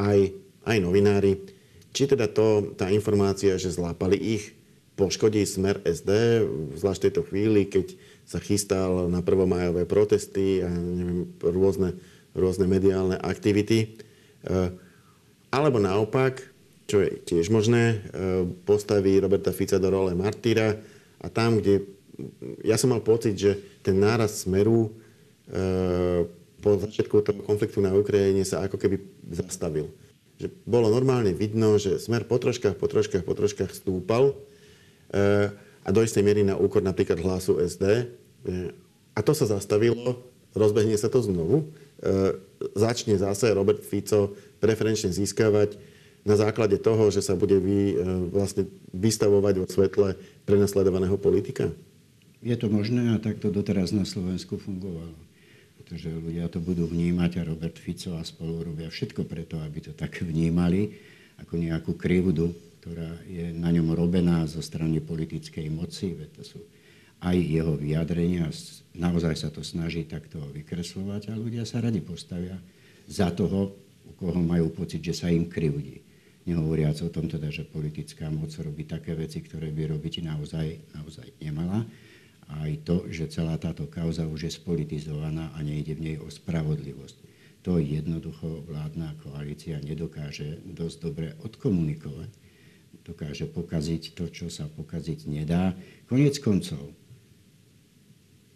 aj, 0.00 0.32
aj 0.64 0.76
novinári. 0.80 1.44
Či 1.92 2.16
teda 2.16 2.32
to, 2.32 2.72
tá 2.72 2.88
informácia, 2.88 3.60
že 3.60 3.76
zlápali 3.76 4.16
ich, 4.16 4.56
poškodí 4.96 5.44
smer 5.44 5.84
SD, 5.84 6.40
zvlášť 6.80 7.00
v 7.00 7.06
tejto 7.12 7.22
chvíli, 7.28 7.68
keď 7.68 8.00
sa 8.24 8.40
chystal 8.40 9.12
na 9.12 9.20
prvomajové 9.20 9.84
protesty 9.84 10.64
a 10.64 10.72
neviem, 10.72 11.28
rôzne, 11.36 12.00
rôzne 12.32 12.64
mediálne 12.64 13.20
aktivity. 13.20 14.08
E, 14.44 14.72
alebo 15.50 15.82
naopak, 15.82 16.40
čo 16.86 17.02
je 17.02 17.20
tiež 17.22 17.52
možné, 17.52 17.82
e, 17.92 17.96
postaví 18.64 19.20
Roberta 19.20 19.52
Fica 19.52 19.76
do 19.76 19.90
role 19.92 20.16
martýra, 20.16 20.78
a 21.20 21.28
tam, 21.28 21.60
kde 21.60 21.84
ja 22.64 22.80
som 22.80 22.96
mal 22.96 23.04
pocit, 23.04 23.36
že 23.36 23.60
ten 23.84 24.00
náraz 24.00 24.48
smeru 24.48 24.88
e, 25.48 26.24
po 26.60 26.76
začiatku 26.76 27.24
toho 27.24 27.40
konfliktu 27.44 27.80
na 27.84 27.92
Ukrajine 27.92 28.44
sa 28.44 28.64
ako 28.64 28.76
keby 28.80 28.96
zastavil. 29.32 29.92
Že 30.40 30.52
bolo 30.64 30.88
normálne 30.92 31.32
vidno, 31.36 31.76
že 31.76 32.00
smer 32.00 32.24
po 32.24 32.40
troškách, 32.40 32.76
po 32.76 32.88
troškách, 32.88 33.24
po 33.24 33.32
troškách 33.36 33.72
stúpal 33.72 34.36
a 35.80 35.88
do 35.88 36.00
istej 36.04 36.20
miery 36.20 36.44
na 36.44 36.60
úkor 36.60 36.84
napríklad 36.84 37.20
hlasu 37.20 37.56
SD. 37.64 38.12
A 39.16 39.20
to 39.24 39.32
sa 39.32 39.48
zastavilo, 39.48 40.20
rozbehne 40.52 40.96
sa 41.00 41.08
to 41.08 41.24
znovu. 41.24 41.72
E, 42.00 42.32
začne 42.72 43.20
zase 43.20 43.52
Robert 43.52 43.84
Fico 43.84 44.32
preferenčne 44.56 45.12
získavať 45.12 45.76
na 46.24 46.36
základe 46.36 46.80
toho, 46.80 47.12
že 47.12 47.20
sa 47.20 47.36
bude 47.36 47.60
vy, 47.60 47.92
e, 47.92 47.94
vlastne 48.32 48.64
vystavovať 48.96 49.54
vo 49.60 49.66
svetle 49.68 50.08
prenasledovaného 50.48 51.20
politika? 51.20 51.68
Je 52.40 52.56
to 52.56 52.72
možné 52.72 53.12
a 53.12 53.20
tak 53.20 53.36
to 53.36 53.52
doteraz 53.52 53.92
na 53.92 54.08
Slovensku 54.08 54.56
fungovalo. 54.56 55.12
pretože 55.80 56.22
ľudia 56.22 56.46
to 56.46 56.62
budú 56.62 56.86
vnímať 56.86 57.42
a 57.42 57.48
Robert 57.50 57.74
Fico 57.74 58.14
a 58.14 58.22
spolu 58.22 58.62
robia 58.62 58.86
všetko 58.86 59.26
preto, 59.26 59.58
aby 59.58 59.90
to 59.90 59.92
tak 59.92 60.22
vnímali, 60.22 60.94
ako 61.42 61.58
nejakú 61.58 61.98
krivdu, 61.98 62.54
ktorá 62.78 63.10
je 63.26 63.50
na 63.50 63.74
ňom 63.74 63.90
robená 63.98 64.46
zo 64.46 64.62
strany 64.62 65.02
politickej 65.02 65.66
moci, 65.66 66.14
veď 66.14 66.30
to 66.38 66.42
sú 66.46 66.58
aj 67.20 67.36
jeho 67.36 67.76
vyjadrenia, 67.76 68.48
naozaj 68.96 69.36
sa 69.36 69.48
to 69.52 69.60
snaží 69.60 70.08
takto 70.08 70.40
vykreslovať 70.56 71.32
a 71.32 71.34
ľudia 71.36 71.68
sa 71.68 71.84
radi 71.84 72.00
postavia 72.00 72.56
za 73.04 73.28
toho, 73.30 73.76
u 74.08 74.12
koho 74.16 74.40
majú 74.40 74.72
pocit, 74.72 75.04
že 75.04 75.14
sa 75.14 75.28
im 75.28 75.46
krivdí. 75.46 76.00
Nehovoriac 76.48 76.96
o 77.04 77.12
tom 77.12 77.28
teda, 77.28 77.52
že 77.52 77.68
politická 77.68 78.32
moc 78.32 78.50
robí 78.56 78.88
také 78.88 79.12
veci, 79.12 79.44
ktoré 79.44 79.68
by 79.68 79.92
robiť 79.94 80.24
naozaj, 80.24 80.96
naozaj 80.96 81.28
nemala. 81.38 81.84
A 82.50 82.66
aj 82.66 82.82
to, 82.82 82.96
že 83.12 83.30
celá 83.30 83.54
táto 83.60 83.86
kauza 83.86 84.26
už 84.26 84.48
je 84.48 84.52
spolitizovaná 84.56 85.52
a 85.54 85.62
nejde 85.62 85.94
v 85.94 86.02
nej 86.02 86.16
o 86.18 86.26
spravodlivosť. 86.26 87.16
To 87.68 87.76
jednoducho 87.76 88.64
vládna 88.64 89.20
koalícia 89.20 89.76
nedokáže 89.84 90.64
dosť 90.64 90.96
dobre 91.04 91.28
odkomunikovať. 91.44 92.32
Dokáže 93.04 93.46
pokaziť 93.46 94.16
to, 94.16 94.32
čo 94.32 94.48
sa 94.48 94.64
pokaziť 94.66 95.28
nedá. 95.28 95.76
Konec 96.08 96.40
koncov, 96.40 96.96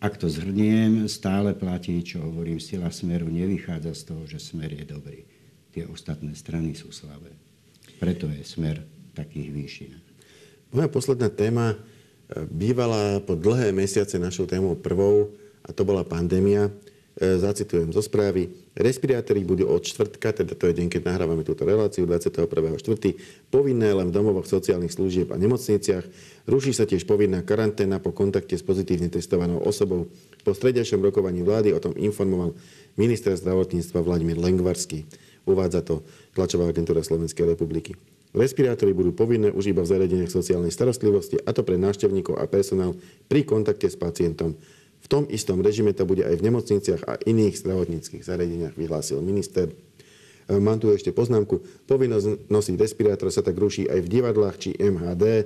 ak 0.04 0.20
to 0.20 0.28
zhrniem, 0.28 1.08
stále 1.08 1.56
platí, 1.56 2.04
čo 2.04 2.20
hovorím, 2.20 2.60
sila 2.60 2.92
smeru 2.92 3.24
nevychádza 3.32 3.96
z 3.96 4.02
toho, 4.12 4.22
že 4.28 4.36
smer 4.36 4.76
je 4.76 4.84
dobrý. 4.84 5.24
Tie 5.72 5.88
ostatné 5.88 6.36
strany 6.36 6.76
sú 6.76 6.92
slabé. 6.92 7.32
Preto 7.96 8.28
je 8.28 8.44
smer 8.44 8.84
takých 9.16 9.48
výšin. 9.48 9.92
Moja 10.76 10.92
posledná 10.92 11.32
téma 11.32 11.72
e, 11.72 11.76
bývala 12.52 13.24
po 13.24 13.32
dlhé 13.32 13.72
mesiace 13.72 14.20
našou 14.20 14.44
témou 14.44 14.76
prvou, 14.76 15.32
a 15.64 15.72
to 15.72 15.88
bola 15.88 16.04
pandémia. 16.04 16.68
E, 17.14 17.38
zacitujem 17.38 17.94
zo 17.94 18.02
správy. 18.02 18.50
Respirátory 18.74 19.46
budú 19.46 19.70
od 19.70 19.86
čtvrtka, 19.86 20.34
teda 20.34 20.58
to 20.58 20.66
je 20.66 20.74
deň, 20.82 20.90
keď 20.90 21.14
nahrávame 21.14 21.46
túto 21.46 21.62
reláciu, 21.62 22.10
21.4. 22.10 22.74
povinné 23.54 23.94
len 23.94 24.10
v 24.10 24.16
domovoch 24.18 24.50
sociálnych 24.50 24.90
služieb 24.90 25.30
a 25.30 25.38
nemocniciach. 25.38 26.02
Ruší 26.50 26.74
sa 26.74 26.90
tiež 26.90 27.06
povinná 27.06 27.46
karanténa 27.46 28.02
po 28.02 28.10
kontakte 28.10 28.58
s 28.58 28.66
pozitívne 28.66 29.06
testovanou 29.14 29.62
osobou. 29.62 30.10
Po 30.42 30.58
stredejšom 30.58 30.98
rokovaní 31.06 31.46
vlády 31.46 31.70
o 31.70 31.78
tom 31.78 31.94
informoval 31.94 32.58
minister 32.98 33.30
zdravotníctva 33.38 34.02
Vladimír 34.02 34.34
Lengvarský. 34.34 35.06
Uvádza 35.46 35.86
to 35.86 36.02
tlačová 36.34 36.66
agentúra 36.66 37.06
Slovenskej 37.06 37.46
republiky. 37.46 37.94
Respirátory 38.34 38.90
budú 38.90 39.14
povinné 39.14 39.54
už 39.54 39.70
iba 39.70 39.86
v 39.86 39.94
zariadeniach 39.94 40.34
sociálnej 40.34 40.74
starostlivosti, 40.74 41.38
a 41.46 41.54
to 41.54 41.62
pre 41.62 41.78
návštevníkov 41.78 42.34
a 42.42 42.50
personál 42.50 42.98
pri 43.30 43.46
kontakte 43.46 43.86
s 43.86 43.94
pacientom. 43.94 44.58
V 45.04 45.06
tom 45.12 45.28
istom 45.28 45.60
režime 45.60 45.92
to 45.92 46.08
bude 46.08 46.24
aj 46.24 46.40
v 46.40 46.46
nemocniciach 46.48 47.02
a 47.04 47.20
iných 47.28 47.60
zdravotníckých 47.60 48.24
zariadeniach, 48.24 48.72
vyhlásil 48.72 49.20
minister. 49.20 49.68
E, 49.68 50.56
mám 50.56 50.80
tu 50.80 50.88
ešte 50.88 51.12
poznámku. 51.12 51.60
Povinnosť 51.84 52.48
nosiť 52.48 52.74
respirátor 52.80 53.28
sa 53.28 53.44
tak 53.44 53.52
ruší 53.60 53.84
aj 53.84 54.00
v 54.00 54.08
divadlách 54.08 54.56
či 54.56 54.70
MHD. 54.80 55.24
E, 55.28 55.44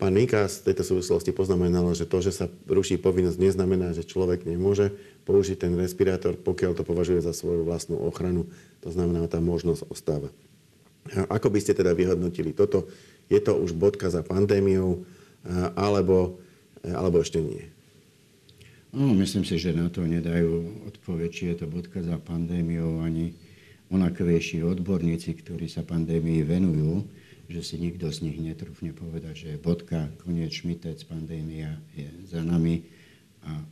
pán 0.00 0.12
Mikas 0.16 0.64
v 0.64 0.72
tejto 0.72 0.88
súvislosti 0.88 1.36
poznamenal, 1.36 1.84
že 1.92 2.08
to, 2.08 2.24
že 2.24 2.32
sa 2.32 2.48
ruší 2.64 2.96
povinnosť, 2.96 3.36
neznamená, 3.36 3.92
že 3.92 4.08
človek 4.08 4.48
nemôže 4.48 4.88
použiť 5.28 5.68
ten 5.68 5.76
respirátor, 5.76 6.40
pokiaľ 6.40 6.80
to 6.80 6.88
považuje 6.88 7.20
za 7.20 7.36
svoju 7.36 7.68
vlastnú 7.68 8.00
ochranu. 8.00 8.48
To 8.80 8.88
znamená, 8.88 9.28
tá 9.28 9.36
možnosť 9.36 9.84
ostáva. 9.92 10.32
A 11.12 11.36
ako 11.36 11.52
by 11.52 11.60
ste 11.60 11.76
teda 11.76 11.92
vyhodnotili 11.92 12.56
toto? 12.56 12.88
Je 13.28 13.36
to 13.40 13.52
už 13.52 13.76
bodka 13.76 14.08
za 14.08 14.24
pandémiou, 14.24 15.04
alebo, 15.76 16.40
alebo 16.84 17.20
ešte 17.20 17.40
nie? 17.40 17.68
No, 18.98 19.14
myslím 19.14 19.46
si, 19.46 19.62
že 19.62 19.70
na 19.70 19.86
to 19.86 20.02
nedajú 20.02 20.82
odpoveď, 20.90 21.30
či 21.30 21.42
je 21.54 21.62
to 21.62 21.66
bodka 21.70 22.02
za 22.02 22.18
pandémiou, 22.18 22.98
ani 22.98 23.30
onakvejší 23.94 24.66
odborníci, 24.66 25.38
ktorí 25.38 25.70
sa 25.70 25.86
pandémii 25.86 26.42
venujú, 26.42 27.06
že 27.46 27.62
si 27.62 27.78
nikto 27.78 28.10
z 28.10 28.26
nich 28.26 28.42
netrúfne 28.42 28.90
povedať, 28.90 29.34
že 29.46 29.50
bodka, 29.62 30.10
koniec 30.26 30.50
šmitec, 30.50 30.98
pandémia 31.06 31.78
je 31.94 32.10
za 32.26 32.42
nami 32.42 32.82
a 33.46 33.62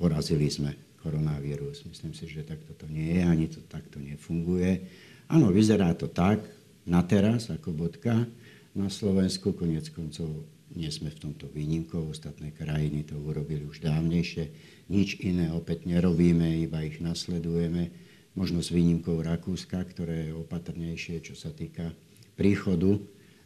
porazili 0.00 0.48
sme 0.48 0.72
koronavírus. 1.04 1.84
Myslím 1.84 2.16
si, 2.16 2.24
že 2.24 2.40
takto 2.40 2.72
to 2.72 2.88
nie 2.88 3.20
je, 3.20 3.22
ani 3.28 3.52
to 3.52 3.60
takto 3.68 4.00
nefunguje. 4.00 4.88
Áno, 5.28 5.52
vyzerá 5.52 5.92
to 5.92 6.08
tak, 6.08 6.40
na 6.88 7.04
teraz 7.04 7.52
ako 7.52 7.76
bodka. 7.76 8.24
Na 8.72 8.88
Slovensku 8.88 9.52
konec 9.52 9.92
koncov 9.92 10.48
nie 10.72 10.88
sme 10.88 11.12
v 11.12 11.20
tomto 11.28 11.48
výnimkou, 11.52 12.08
ostatné 12.08 12.52
krajiny 12.52 13.04
to 13.04 13.16
urobili 13.20 13.64
už 13.68 13.84
dávnejšie. 13.84 14.48
Nič 14.88 15.20
iné 15.20 15.52
opäť 15.52 15.84
nerobíme, 15.84 16.64
iba 16.64 16.80
ich 16.84 17.00
nasledujeme. 17.00 17.92
Možno 18.32 18.64
s 18.64 18.72
výnimkou 18.72 19.20
Rakúska, 19.20 19.84
ktoré 19.84 20.32
je 20.32 20.36
opatrnejšie, 20.36 21.20
čo 21.20 21.36
sa 21.36 21.52
týka 21.52 21.92
príchodu 22.34 22.96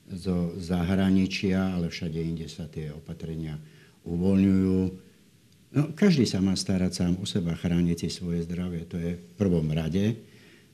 zo 0.07 0.55
zahraničia, 0.62 1.75
ale 1.75 1.91
všade 1.91 2.19
inde 2.23 2.47
sa 2.47 2.71
tie 2.71 2.95
opatrenia 2.95 3.59
uvoľňujú. 4.07 4.79
No, 5.75 5.83
každý 5.99 6.25
sa 6.25 6.39
má 6.39 6.55
starať 6.55 7.03
sám 7.03 7.15
o 7.19 7.27
seba, 7.27 7.59
chrániť 7.59 8.07
si 8.07 8.09
svoje 8.15 8.47
zdravie. 8.47 8.87
To 8.87 8.97
je 8.97 9.19
v 9.19 9.25
prvom 9.35 9.67
rade. 9.75 10.15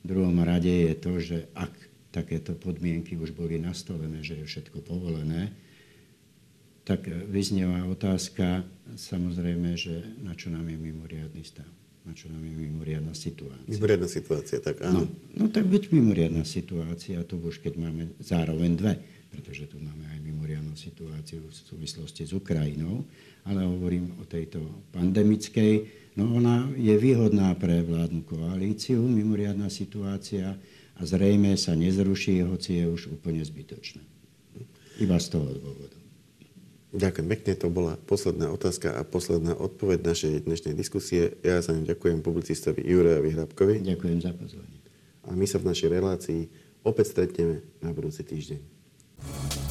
V 0.03 0.05
druhom 0.05 0.37
rade 0.45 0.69
je 0.69 0.95
to, 1.01 1.13
že 1.17 1.39
ak 1.57 1.73
takéto 2.13 2.53
podmienky 2.53 3.17
už 3.17 3.33
boli 3.33 3.57
nastolené, 3.57 4.21
že 4.21 4.37
je 4.37 4.45
všetko 4.45 4.85
povolené, 4.85 5.49
tak 6.83 7.07
vyznieva 7.07 7.87
otázka, 7.87 8.67
samozrejme, 8.99 9.79
že 9.79 10.03
na 10.19 10.35
čo 10.35 10.51
nám 10.51 10.67
je 10.67 10.79
mimoriadný 10.79 11.43
stav, 11.47 11.69
na 12.03 12.11
čo 12.11 12.27
nám 12.27 12.43
je 12.43 12.55
mimoriadná 12.59 13.15
situácia. 13.15 13.71
Mimoriadná 13.71 14.09
situácia, 14.11 14.59
tak 14.59 14.83
áno. 14.83 15.07
No, 15.07 15.07
no 15.39 15.45
tak 15.47 15.71
byť 15.71 15.95
mimoriadná 15.95 16.43
situácia, 16.43 17.23
to 17.23 17.39
už 17.39 17.63
keď 17.63 17.79
máme 17.79 18.11
zároveň 18.19 18.71
dve, 18.75 18.95
pretože 19.31 19.71
tu 19.71 19.79
máme 19.79 20.05
aj 20.11 20.19
mimoriadnú 20.27 20.75
situáciu 20.75 21.47
v 21.47 21.55
súvislosti 21.55 22.27
s 22.27 22.35
Ukrajinou, 22.35 23.07
ale 23.47 23.65
hovorím 23.65 24.19
o 24.21 24.27
tejto 24.27 24.61
pandemickej. 24.93 26.03
No 26.19 26.37
ona 26.37 26.69
je 26.77 26.93
výhodná 26.99 27.55
pre 27.57 27.81
vládnu 27.81 28.27
koalíciu, 28.29 29.01
mimoriadná 29.01 29.73
situácia 29.73 30.59
a 30.99 31.03
zrejme 31.07 31.57
sa 31.57 31.73
nezruší, 31.73 32.45
hoci 32.45 32.85
je 32.85 32.87
už 32.91 33.09
úplne 33.15 33.41
zbytočná. 33.41 34.03
Iba 35.01 35.17
z 35.17 35.27
toho 35.33 35.49
dôvodu. 35.57 36.02
Ďakujem 36.93 37.27
pekne, 37.33 37.53
to 37.57 37.73
bola 37.73 37.97
posledná 38.05 38.53
otázka 38.53 38.93
a 38.93 39.01
posledná 39.01 39.57
odpoveď 39.57 40.05
našej 40.05 40.45
dnešnej 40.45 40.77
diskusie. 40.77 41.41
Ja 41.41 41.65
sa 41.65 41.73
ňu 41.73 41.89
ďakujem 41.89 42.21
publicistovi 42.21 42.85
Jurajovi 42.85 43.33
Hrabkovi. 43.33 43.81
Ďakujem 43.81 44.19
za 44.21 44.37
pozornie. 44.37 44.79
A 45.25 45.33
my 45.33 45.49
sa 45.49 45.57
v 45.57 45.73
našej 45.73 45.89
relácii 45.89 46.41
opäť 46.85 47.17
stretneme 47.17 47.65
na 47.81 47.97
budúci 47.97 48.21
týždeň. 48.29 49.62